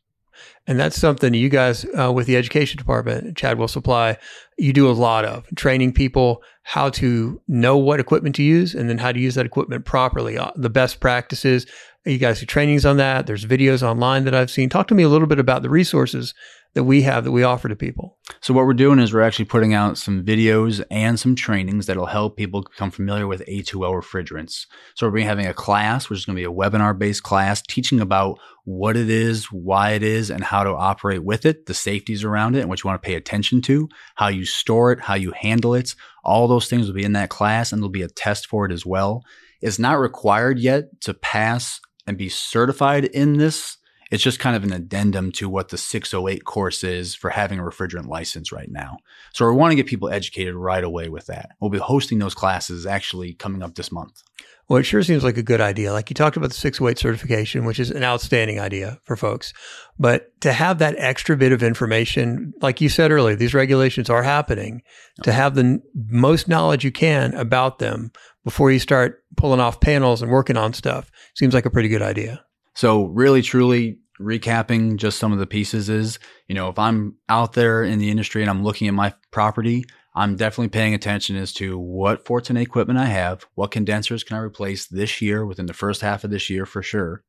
And 0.67 0.79
that's 0.79 0.97
something 0.97 1.35
you 1.35 1.49
guys 1.49 1.85
uh, 1.99 2.13
with 2.13 2.27
the 2.27 2.37
education 2.37 2.79
department, 2.79 3.37
Chadwell 3.37 3.69
Supply, 3.69 4.17
you 4.59 4.73
do 4.73 4.89
a 4.89 4.93
lot 4.93 5.25
of 5.25 5.47
training 5.57 5.93
people 5.93 6.43
how 6.63 6.89
to 6.91 7.41
know 7.49 7.77
what 7.77 8.01
equipment 8.01 8.35
to 8.37 8.43
use 8.43 8.75
and 8.75 8.89
then 8.89 8.99
how 8.99 9.13
to 9.13 9.21
use 9.21 9.35
that 9.35 9.47
equipment 9.47 9.85
properly. 9.85 10.39
Uh, 10.39 10.51
the 10.57 10.71
best 10.71 11.01
practices. 11.01 11.67
You 12.07 12.19
guys 12.19 12.41
do 12.41 12.47
trainings 12.47 12.85
on 12.85 12.97
that. 12.99 13.27
There's 13.27 13.47
videos 13.47 13.83
online 13.83 14.25
that 14.25 14.35
I've 14.35 14.51
seen. 14.51 14.69
Talk 14.69 14.89
to 14.89 14.95
me 14.95 15.03
a 15.03 15.09
little 15.09 15.29
bit 15.29 15.39
about 15.39 15.63
the 15.63 15.71
resources 15.71 16.35
that 16.75 16.85
we 16.85 17.03
have 17.03 17.25
that 17.25 17.33
we 17.33 17.43
offer 17.43 17.69
to 17.69 17.77
people? 17.77 18.19
So 18.41 18.53
what 18.53 18.67
we're 18.67 18.75
doing 18.75 18.99
is 18.99 19.13
we're 19.13 19.23
actually 19.23 19.47
putting 19.47 19.75
out 19.75 19.97
some 19.97 20.25
videos 20.25 20.85
and 20.91 21.19
some 21.19 21.35
trainings 21.35 21.87
that'll 21.87 22.07
help 22.07 22.37
people 22.37 22.63
become 22.63 22.91
familiar 22.91 23.27
with 23.27 23.45
A2L 23.47 23.95
refrigerants. 23.95 24.67
So 24.95 25.09
we're 25.09 25.25
having 25.25 25.47
a 25.47 25.55
class, 25.55 26.09
which 26.09 26.19
is 26.19 26.27
going 26.27 26.37
to 26.37 26.41
be 26.41 26.45
a 26.45 26.53
webinar 26.53 26.99
based 26.99 27.23
class 27.23 27.63
teaching 27.63 28.01
about 28.01 28.39
what 28.65 28.97
it 28.97 29.09
is, 29.09 29.47
why 29.47 29.91
it 29.93 30.03
is, 30.03 30.31
and 30.31 30.43
how 30.43 30.65
to 30.65 30.71
operate 30.71 31.25
with 31.25 31.47
it, 31.47 31.67
the 31.67 31.75
safeties 31.75 32.25
around 32.25 32.57
it, 32.57 32.61
and 32.61 32.69
what 32.69 32.83
you 32.83 32.89
want 32.89 33.03
to 33.03 33.07
pay 33.07 33.15
attention 33.15 33.63
to, 33.63 33.89
how 34.17 34.29
you 34.29 34.45
store 34.45 34.93
it, 34.93 35.01
how 35.01 35.15
you 35.15 35.33
handle 35.33 35.75
it. 35.75 35.95
All 36.25 36.49
those 36.49 36.69
things 36.69 36.87
will 36.87 36.95
be 36.95 37.05
in 37.05 37.13
that 37.13 37.31
class 37.31 37.73
and 37.73 37.81
there'll 37.81 37.91
be 37.91 38.03
a 38.03 38.09
test 38.09 38.47
for 38.47 38.67
it 38.67 38.73
as 38.73 38.85
well. 38.85 39.23
It's 39.61 39.79
not 39.79 39.99
required 39.99 40.59
yet 40.59 41.01
to 41.03 41.15
pass 41.15 41.81
and 42.07 42.19
be 42.19 42.29
certified 42.29 43.05
in 43.05 43.39
this 43.39 43.79
it's 44.15 44.23
just 44.23 44.39
kind 44.39 44.55
of 44.55 44.63
an 44.63 44.73
addendum 44.73 45.33
to 45.33 45.49
what 45.49 45.71
the 45.71 45.77
608 45.77 46.45
course 46.45 46.85
is 46.85 47.17
for 47.17 47.31
having 47.31 47.59
a 47.59 47.63
refrigerant 47.63 48.07
license 48.07 48.53
right 48.53 48.71
now. 48.71 48.99
So 49.33 49.45
we 49.51 49.57
want 49.57 49.73
to 49.73 49.77
get 49.77 49.87
people 49.87 50.09
educated 50.09 50.55
right 50.55 50.85
away 50.85 51.09
with 51.09 51.27
that. 51.27 51.51
We'll 51.61 51.69
be 51.69 51.79
hosting 51.79 52.21
those 52.21 52.33
classes 52.33 52.87
actually 52.87 53.35
coming 53.35 53.61
up 53.61 53.75
this 53.75 53.91
month. 53.91 54.23
Well, 54.69 54.79
it 54.79 54.85
sure 54.85 55.03
seems 55.03 55.25
like 55.25 55.37
a 55.37 55.43
good 55.43 55.61
idea. 55.61 55.93
Like 55.93 56.11
you 56.11 56.15
talked 56.15 56.37
about 56.37 56.51
the 56.51 56.55
608 56.55 56.97
certification, 56.97 57.65
which 57.65 57.81
is 57.81 57.91
an 57.91 58.05
outstanding 58.05 58.61
idea 58.61 59.01
for 59.03 59.17
folks. 59.17 59.53
But 59.99 60.41
to 60.43 60.53
have 60.53 60.79
that 60.79 60.95
extra 60.97 61.37
bit 61.37 61.51
of 61.51 61.65
information, 61.65 62.55
like 62.63 62.81
you 62.81 62.89
said 62.89 63.11
earlier, 63.11 63.35
these 63.35 63.53
regulations 63.53 64.09
are 64.09 64.23
happening, 64.23 64.83
to 65.25 65.33
have 65.33 65.57
the 65.57 65.63
n- 65.63 65.83
most 65.95 66.47
knowledge 66.47 66.85
you 66.85 66.93
can 66.93 67.35
about 67.35 67.81
them 67.81 68.13
before 68.45 68.71
you 68.71 68.79
start 68.79 69.25
pulling 69.37 69.61
off 69.61 69.81
panels 69.81 70.23
and 70.23 70.31
working 70.31 70.57
on 70.57 70.73
stuff 70.73 71.11
seems 71.35 71.53
like 71.53 71.67
a 71.67 71.71
pretty 71.71 71.89
good 71.89 72.03
idea. 72.03 72.45
So 72.75 73.07
really, 73.07 73.43
truly 73.43 73.99
recapping 74.21 74.97
just 74.97 75.19
some 75.19 75.33
of 75.33 75.39
the 75.39 75.47
pieces 75.47 75.89
is, 75.89 76.19
you 76.49 76.55
know, 76.55 76.69
if 76.69 76.79
I'm 76.79 77.17
out 77.29 77.55
there 77.55 77.83
in 77.83 77.99
the 77.99 78.11
industry 78.11 78.43
and 78.43 78.51
I'm 78.51 78.63
looking 78.63 78.89
at 78.89 78.95
my 78.95 79.15
property, 79.31 79.85
I'm 80.15 80.37
definitely 80.37 80.69
paying 80.69 80.95
attention 80.95 81.37
as 81.37 81.53
to 81.55 81.77
what 81.77 82.25
410 82.25 82.63
equipment 82.63 82.99
I 82.99 83.07
have, 83.07 83.47
what 83.55 83.73
condensers 83.73 84.23
can 84.23 84.37
I 84.37 84.41
replace 84.41 84.87
this 84.87 85.21
year 85.21 85.45
within 85.45 85.67
the 85.67 85.73
first 85.73 86.03
half 86.03 86.23
of 86.23 86.31
this 86.31 86.49
year 86.49 86.67
for 86.67 86.83
sure. 86.83 87.25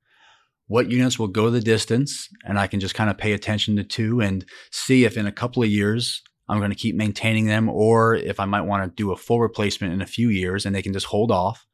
What 0.68 0.92
units 0.92 1.18
will 1.18 1.28
go 1.28 1.50
the 1.50 1.62
distance, 1.62 2.28
and 2.44 2.60
I 2.60 2.68
can 2.68 2.80
just 2.80 2.96
kind 2.96 3.10
of 3.10 3.18
pay 3.18 3.34
attention 3.34 3.76
to 3.76 3.84
two 3.84 4.20
and 4.20 4.46
see 4.72 5.06
if 5.06 5.18
in 5.18 5.28
a 5.28 5.32
couple 5.32 5.64
of 5.64 5.70
years 5.70 6.22
I'm 6.48 6.60
going 6.60 6.72
to 6.72 6.76
keep 6.76 6.96
maintaining 6.96 7.46
them 7.46 7.70
or 7.70 8.16
if 8.16 8.40
I 8.40 8.46
might 8.46 8.62
want 8.62 8.84
to 8.84 8.96
do 8.96 9.12
a 9.12 9.18
full 9.18 9.42
replacement 9.42 9.94
in 9.94 10.02
a 10.02 10.08
few 10.08 10.30
years 10.30 10.66
and 10.66 10.76
they 10.76 10.82
can 10.82 10.94
just 10.94 11.08
hold 11.08 11.32
off. 11.32 11.66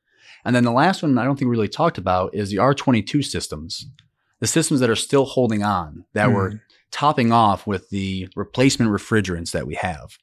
And 0.46 0.56
then 0.56 0.64
the 0.64 0.72
last 0.72 1.04
one 1.04 1.18
I 1.18 1.24
don't 1.24 1.38
think 1.38 1.50
we 1.50 1.56
really 1.56 1.68
talked 1.68 1.98
about 1.98 2.34
is 2.34 2.50
the 2.50 2.58
R22 2.58 3.24
systems, 3.24 3.86
the 4.42 4.48
systems 4.48 4.82
that 4.82 4.90
are 4.90 4.96
still 4.98 5.24
holding 5.26 5.64
on 5.64 6.04
that 6.14 6.28
Mm. 6.30 6.34
we're 6.34 6.62
topping 6.92 7.32
off 7.32 7.66
with 7.66 7.90
the 7.90 8.28
replacement 8.36 8.92
refrigerants 8.92 9.52
that 9.52 9.66
we 9.66 9.76
have 9.76 10.18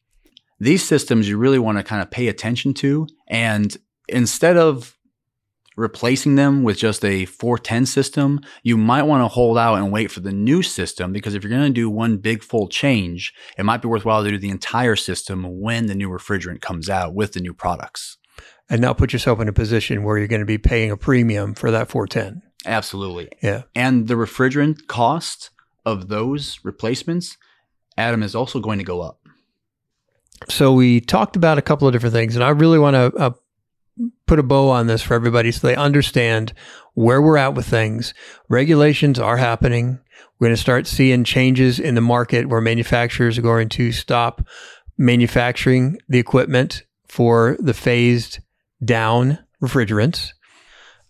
these 0.60 0.86
systems 0.86 1.28
you 1.28 1.38
really 1.38 1.58
want 1.58 1.78
to 1.78 1.84
kind 1.84 2.02
of 2.02 2.10
pay 2.10 2.28
attention 2.28 2.74
to. 2.74 3.06
And 3.28 3.76
instead 4.08 4.56
of 4.56 4.96
replacing 5.76 6.34
them 6.34 6.64
with 6.64 6.76
just 6.76 7.04
a 7.04 7.26
410 7.26 7.86
system, 7.86 8.40
you 8.64 8.76
might 8.76 9.04
want 9.04 9.22
to 9.22 9.28
hold 9.28 9.56
out 9.56 9.76
and 9.76 9.92
wait 9.92 10.10
for 10.10 10.18
the 10.20 10.32
new 10.32 10.62
system 10.62 11.12
because 11.12 11.34
if 11.34 11.44
you're 11.44 11.50
going 11.50 11.62
to 11.62 11.70
do 11.70 11.88
one 11.88 12.16
big 12.16 12.42
full 12.42 12.66
change, 12.66 13.32
it 13.56 13.64
might 13.64 13.82
be 13.82 13.88
worthwhile 13.88 14.24
to 14.24 14.30
do 14.30 14.38
the 14.38 14.50
entire 14.50 14.96
system 14.96 15.60
when 15.60 15.86
the 15.86 15.94
new 15.94 16.08
refrigerant 16.10 16.60
comes 16.60 16.90
out 16.90 17.14
with 17.14 17.34
the 17.34 17.40
new 17.40 17.54
products. 17.54 18.18
And 18.68 18.80
now 18.80 18.92
put 18.92 19.12
yourself 19.12 19.40
in 19.40 19.48
a 19.48 19.52
position 19.52 20.02
where 20.02 20.18
you're 20.18 20.26
going 20.26 20.40
to 20.40 20.44
be 20.46 20.58
paying 20.58 20.90
a 20.90 20.96
premium 20.96 21.54
for 21.54 21.70
that 21.70 21.88
410. 21.88 22.42
Absolutely. 22.66 23.28
Yeah. 23.42 23.62
And 23.74 24.08
the 24.08 24.14
refrigerant 24.14 24.86
cost 24.86 25.50
of 25.86 26.08
those 26.08 26.58
replacements, 26.62 27.36
Adam, 27.96 28.22
is 28.22 28.34
also 28.34 28.60
going 28.60 28.78
to 28.78 28.84
go 28.84 29.00
up. 29.00 29.20
So 30.48 30.72
we 30.72 31.00
talked 31.00 31.36
about 31.36 31.58
a 31.58 31.62
couple 31.62 31.88
of 31.88 31.92
different 31.92 32.14
things, 32.14 32.34
and 32.36 32.44
I 32.44 32.50
really 32.50 32.78
want 32.78 32.94
to 32.94 33.18
uh, 33.18 33.30
put 34.26 34.38
a 34.38 34.44
bow 34.44 34.70
on 34.70 34.86
this 34.86 35.02
for 35.02 35.14
everybody 35.14 35.50
so 35.50 35.66
they 35.66 35.74
understand 35.74 36.52
where 36.94 37.20
we're 37.20 37.36
at 37.36 37.54
with 37.54 37.66
things. 37.66 38.14
Regulations 38.48 39.18
are 39.18 39.36
happening. 39.36 39.98
We're 40.38 40.46
going 40.46 40.56
to 40.56 40.60
start 40.60 40.86
seeing 40.86 41.24
changes 41.24 41.80
in 41.80 41.94
the 41.94 42.00
market 42.00 42.48
where 42.48 42.60
manufacturers 42.60 43.38
are 43.38 43.42
going 43.42 43.68
to 43.70 43.92
stop 43.92 44.46
manufacturing 44.96 45.98
the 46.08 46.18
equipment 46.18 46.84
for 47.08 47.56
the 47.60 47.74
phased 47.74 48.40
down 48.84 49.38
refrigerants. 49.62 50.32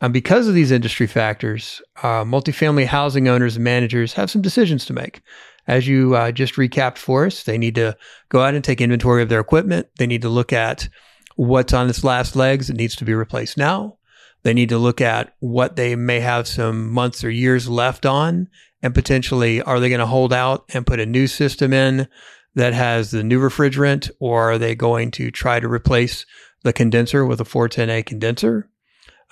And 0.01 0.13
because 0.13 0.47
of 0.47 0.55
these 0.55 0.71
industry 0.71 1.07
factors, 1.07 1.83
uh, 2.03 2.25
multifamily 2.25 2.87
housing 2.87 3.29
owners 3.29 3.57
and 3.57 3.65
managers 3.65 4.13
have 4.13 4.31
some 4.31 4.43
decisions 4.43 4.85
to 4.87 4.93
make. 4.93 5.23
As 5.67 5.89
you 5.89 6.15
uh, 6.15 6.33
just 6.33 6.55
recapped 6.55 6.99
for 6.99 7.27
us, 7.27 7.43
they 7.43 7.59
need 7.59 7.75
to 7.75 7.97
go 8.29 8.41
out 8.41 8.55
and 8.55 8.65
take 8.65 8.81
inventory 8.81 9.23
of 9.23 9.29
their 9.29 9.41
equipment. 9.41 9.89
They 9.99 10.07
need 10.07 10.23
to 10.23 10.29
look 10.29 10.53
at 10.53 10.89
what's 11.37 11.73
on 11.73 11.91
its 11.91 12.05
last 12.05 12.37
legs 12.37 12.69
that 12.69 12.77
needs 12.77 12.97
to 12.97 13.05
be 13.05 13.15
replaced 13.15 13.59
now. 13.59 13.99
They 14.45 14.55
need 14.55 14.69
to 14.69 14.79
look 14.79 15.01
at 15.01 15.35
what 15.41 15.77
they 15.77 15.97
may 15.97 16.21
have 16.21 16.47
some 16.47 16.91
months 16.91 17.25
or 17.25 17.31
years 17.31 17.69
left 17.69 18.07
on, 18.07 18.49
and 18.83 18.95
potentially 18.95 19.61
are 19.63 19.81
they 19.81 19.89
going 19.89 19.99
to 19.99 20.07
hold 20.07 20.33
out 20.33 20.65
and 20.73 20.87
put 20.87 21.01
a 21.01 21.07
new 21.07 21.27
system 21.27 21.73
in 21.73 22.09
that 22.55 22.73
has 22.73 23.11
the 23.11 23.25
new 23.25 23.41
refrigerant, 23.41 24.11
or 24.21 24.53
are 24.53 24.59
they 24.59 24.75
going 24.75 25.11
to 25.13 25.31
try 25.31 25.61
to 25.61 25.69
replace 25.69 26.25
the 26.63 26.73
condenser 26.73 27.27
with 27.27 27.41
a 27.41 27.45
410A 27.45 28.07
condenser? 28.07 28.69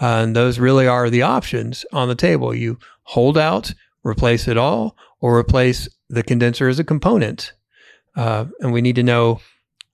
And 0.01 0.37
those 0.37 0.59
really 0.59 0.87
are 0.87 1.09
the 1.09 1.23
options 1.23 1.85
on 1.93 2.09
the 2.09 2.15
table. 2.15 2.55
You 2.55 2.79
hold 3.05 3.39
out, 3.39 3.73
replace 4.05 4.47
it 4.49 4.59
all, 4.59 4.97
or 5.21 5.39
replace 5.39 5.89
the 6.09 6.23
condenser 6.23 6.69
as 6.69 6.79
a 6.79 6.85
component. 6.85 7.53
Uh, 8.15 8.47
and 8.61 8.73
we 8.73 8.83
need 8.83 8.97
to 8.97 9.03
know 9.03 9.41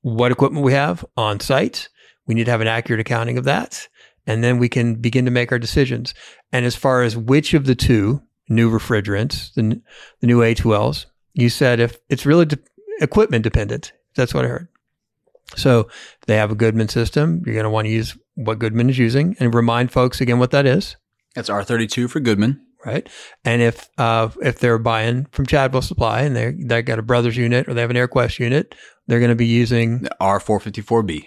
what 0.02 0.32
equipment 0.32 0.64
we 0.64 0.72
have 0.72 1.04
on 1.16 1.40
site. 1.40 1.88
We 2.26 2.34
need 2.34 2.44
to 2.44 2.50
have 2.50 2.60
an 2.60 2.68
accurate 2.68 3.00
accounting 3.00 3.38
of 3.38 3.44
that. 3.44 3.88
And 4.26 4.42
then 4.42 4.58
we 4.58 4.68
can 4.68 4.96
begin 4.96 5.24
to 5.24 5.30
make 5.30 5.50
our 5.50 5.58
decisions. 5.58 6.14
And 6.52 6.64
as 6.64 6.76
far 6.76 7.02
as 7.02 7.16
which 7.16 7.54
of 7.54 7.66
the 7.66 7.74
two 7.74 8.22
new 8.48 8.70
refrigerants, 8.70 9.52
the, 9.54 9.80
the 10.20 10.26
new 10.26 10.40
A2Ls, 10.40 11.06
you 11.34 11.48
said 11.48 11.80
if 11.80 11.98
it's 12.08 12.26
really 12.26 12.46
de- 12.46 12.58
equipment 13.00 13.42
dependent. 13.42 13.92
That's 14.14 14.34
what 14.34 14.44
I 14.44 14.48
heard. 14.48 14.68
So 15.56 15.88
they 16.26 16.36
have 16.36 16.50
a 16.50 16.54
Goodman 16.54 16.88
system, 16.88 17.42
you're 17.44 17.54
going 17.54 17.64
to 17.64 17.70
want 17.70 17.86
to 17.86 17.90
use 17.92 18.16
what 18.34 18.58
Goodman 18.58 18.90
is 18.90 18.98
using 18.98 19.36
and 19.38 19.54
remind 19.54 19.92
folks 19.92 20.20
again 20.20 20.38
what 20.38 20.50
that 20.52 20.66
is 20.66 20.96
That's 21.34 21.50
R32 21.50 22.08
for 22.08 22.20
Goodman. 22.20 22.64
right? 22.84 23.08
And 23.44 23.62
if 23.62 23.88
uh, 23.98 24.30
if 24.40 24.58
they're 24.58 24.78
buying 24.78 25.26
from 25.32 25.46
Chadwell 25.46 25.82
Supply 25.82 26.22
and 26.22 26.34
they 26.34 26.52
they 26.52 26.82
got 26.82 26.98
a 26.98 27.02
Brothers 27.02 27.36
unit 27.36 27.68
or 27.68 27.74
they 27.74 27.80
have 27.82 27.90
an 27.90 27.96
AirQuest 27.96 28.38
unit, 28.38 28.74
they're 29.06 29.20
going 29.20 29.28
to 29.30 29.34
be 29.36 29.46
using. 29.46 30.02
The 30.02 30.16
R454B. 30.20 31.26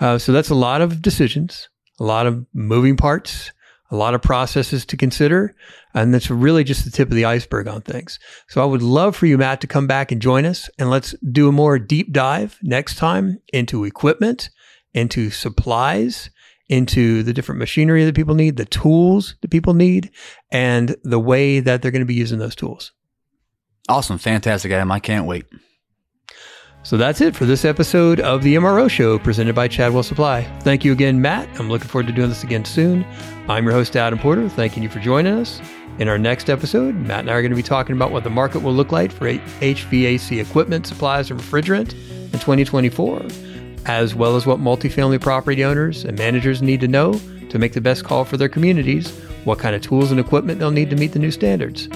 Uh, 0.00 0.18
so 0.18 0.32
that's 0.32 0.50
a 0.50 0.54
lot 0.54 0.80
of 0.80 1.02
decisions, 1.02 1.68
a 2.00 2.04
lot 2.04 2.26
of 2.26 2.44
moving 2.54 2.96
parts, 2.96 3.52
a 3.92 3.96
lot 3.96 4.14
of 4.14 4.22
processes 4.22 4.84
to 4.86 4.96
consider, 4.96 5.54
and 5.94 6.12
that's 6.12 6.30
really 6.30 6.64
just 6.64 6.84
the 6.84 6.90
tip 6.90 7.08
of 7.08 7.14
the 7.14 7.26
iceberg 7.26 7.68
on 7.68 7.82
things. 7.82 8.18
So 8.48 8.60
I 8.60 8.64
would 8.64 8.82
love 8.82 9.14
for 9.14 9.26
you, 9.26 9.38
Matt, 9.38 9.60
to 9.60 9.68
come 9.68 9.86
back 9.86 10.10
and 10.10 10.20
join 10.20 10.44
us, 10.44 10.68
and 10.78 10.90
let's 10.90 11.14
do 11.30 11.48
a 11.48 11.52
more 11.52 11.78
deep 11.78 12.12
dive 12.12 12.58
next 12.62 12.96
time 12.96 13.38
into 13.52 13.84
equipment, 13.84 14.50
into 14.92 15.30
supplies. 15.30 16.30
Into 16.68 17.22
the 17.22 17.34
different 17.34 17.58
machinery 17.58 18.06
that 18.06 18.14
people 18.14 18.34
need, 18.34 18.56
the 18.56 18.64
tools 18.64 19.34
that 19.42 19.50
people 19.50 19.74
need, 19.74 20.10
and 20.50 20.96
the 21.02 21.18
way 21.18 21.60
that 21.60 21.82
they're 21.82 21.90
going 21.90 22.00
to 22.00 22.06
be 22.06 22.14
using 22.14 22.38
those 22.38 22.54
tools. 22.54 22.92
Awesome. 23.90 24.16
Fantastic, 24.16 24.72
Adam. 24.72 24.90
I 24.90 24.98
can't 24.98 25.26
wait. 25.26 25.44
So 26.84 26.96
that's 26.96 27.20
it 27.20 27.36
for 27.36 27.46
this 27.46 27.64
episode 27.64 28.18
of 28.18 28.42
the 28.42 28.56
MRO 28.56 28.90
Show 28.90 29.16
presented 29.16 29.54
by 29.54 29.68
Chadwell 29.68 30.02
Supply. 30.02 30.42
Thank 30.62 30.84
you 30.84 30.90
again, 30.90 31.22
Matt. 31.22 31.48
I'm 31.60 31.70
looking 31.70 31.86
forward 31.86 32.08
to 32.08 32.12
doing 32.12 32.28
this 32.28 32.42
again 32.42 32.64
soon. 32.64 33.06
I'm 33.48 33.62
your 33.64 33.72
host, 33.72 33.96
Adam 33.96 34.18
Porter. 34.18 34.48
Thanking 34.48 34.82
you 34.82 34.88
for 34.88 34.98
joining 34.98 35.32
us. 35.34 35.60
In 36.00 36.08
our 36.08 36.18
next 36.18 36.50
episode, 36.50 36.96
Matt 36.96 37.20
and 37.20 37.30
I 37.30 37.34
are 37.34 37.42
going 37.42 37.50
to 37.50 37.56
be 37.56 37.62
talking 37.62 37.94
about 37.94 38.10
what 38.10 38.24
the 38.24 38.30
market 38.30 38.60
will 38.62 38.72
look 38.72 38.90
like 38.90 39.12
for 39.12 39.26
HVAC 39.26 40.40
equipment, 40.40 40.86
supplies, 40.88 41.30
and 41.30 41.38
refrigerant 41.38 41.92
in 42.32 42.40
2024, 42.40 43.22
as 43.86 44.16
well 44.16 44.34
as 44.34 44.44
what 44.44 44.58
multifamily 44.58 45.20
property 45.20 45.64
owners 45.64 46.04
and 46.04 46.18
managers 46.18 46.62
need 46.62 46.80
to 46.80 46.88
know 46.88 47.12
to 47.50 47.58
make 47.60 47.74
the 47.74 47.80
best 47.80 48.04
call 48.04 48.24
for 48.24 48.36
their 48.36 48.48
communities, 48.48 49.16
what 49.44 49.60
kind 49.60 49.76
of 49.76 49.82
tools 49.82 50.10
and 50.10 50.18
equipment 50.18 50.58
they'll 50.58 50.72
need 50.72 50.90
to 50.90 50.96
meet 50.96 51.12
the 51.12 51.18
new 51.20 51.30
standards. 51.30 51.88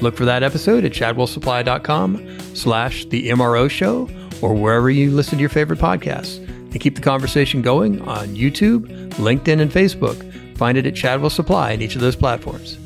Look 0.00 0.16
for 0.16 0.24
that 0.24 0.42
episode 0.42 0.86
at 0.86 0.92
chadwellsupply.com 0.92 2.54
slash 2.54 3.04
the 3.06 3.28
MRO 3.28 3.68
show 3.68 4.08
or 4.42 4.54
wherever 4.54 4.90
you 4.90 5.10
listen 5.10 5.38
to 5.38 5.40
your 5.40 5.48
favorite 5.48 5.78
podcasts. 5.78 6.38
And 6.38 6.80
keep 6.80 6.94
the 6.94 7.00
conversation 7.00 7.62
going 7.62 8.00
on 8.02 8.28
YouTube, 8.28 8.86
LinkedIn, 9.14 9.60
and 9.60 9.70
Facebook. 9.70 10.56
Find 10.56 10.78
it 10.78 10.86
at 10.86 10.94
Chadwell 10.94 11.30
Supply 11.30 11.72
in 11.72 11.82
each 11.82 11.94
of 11.94 12.00
those 12.00 12.16
platforms. 12.16 12.78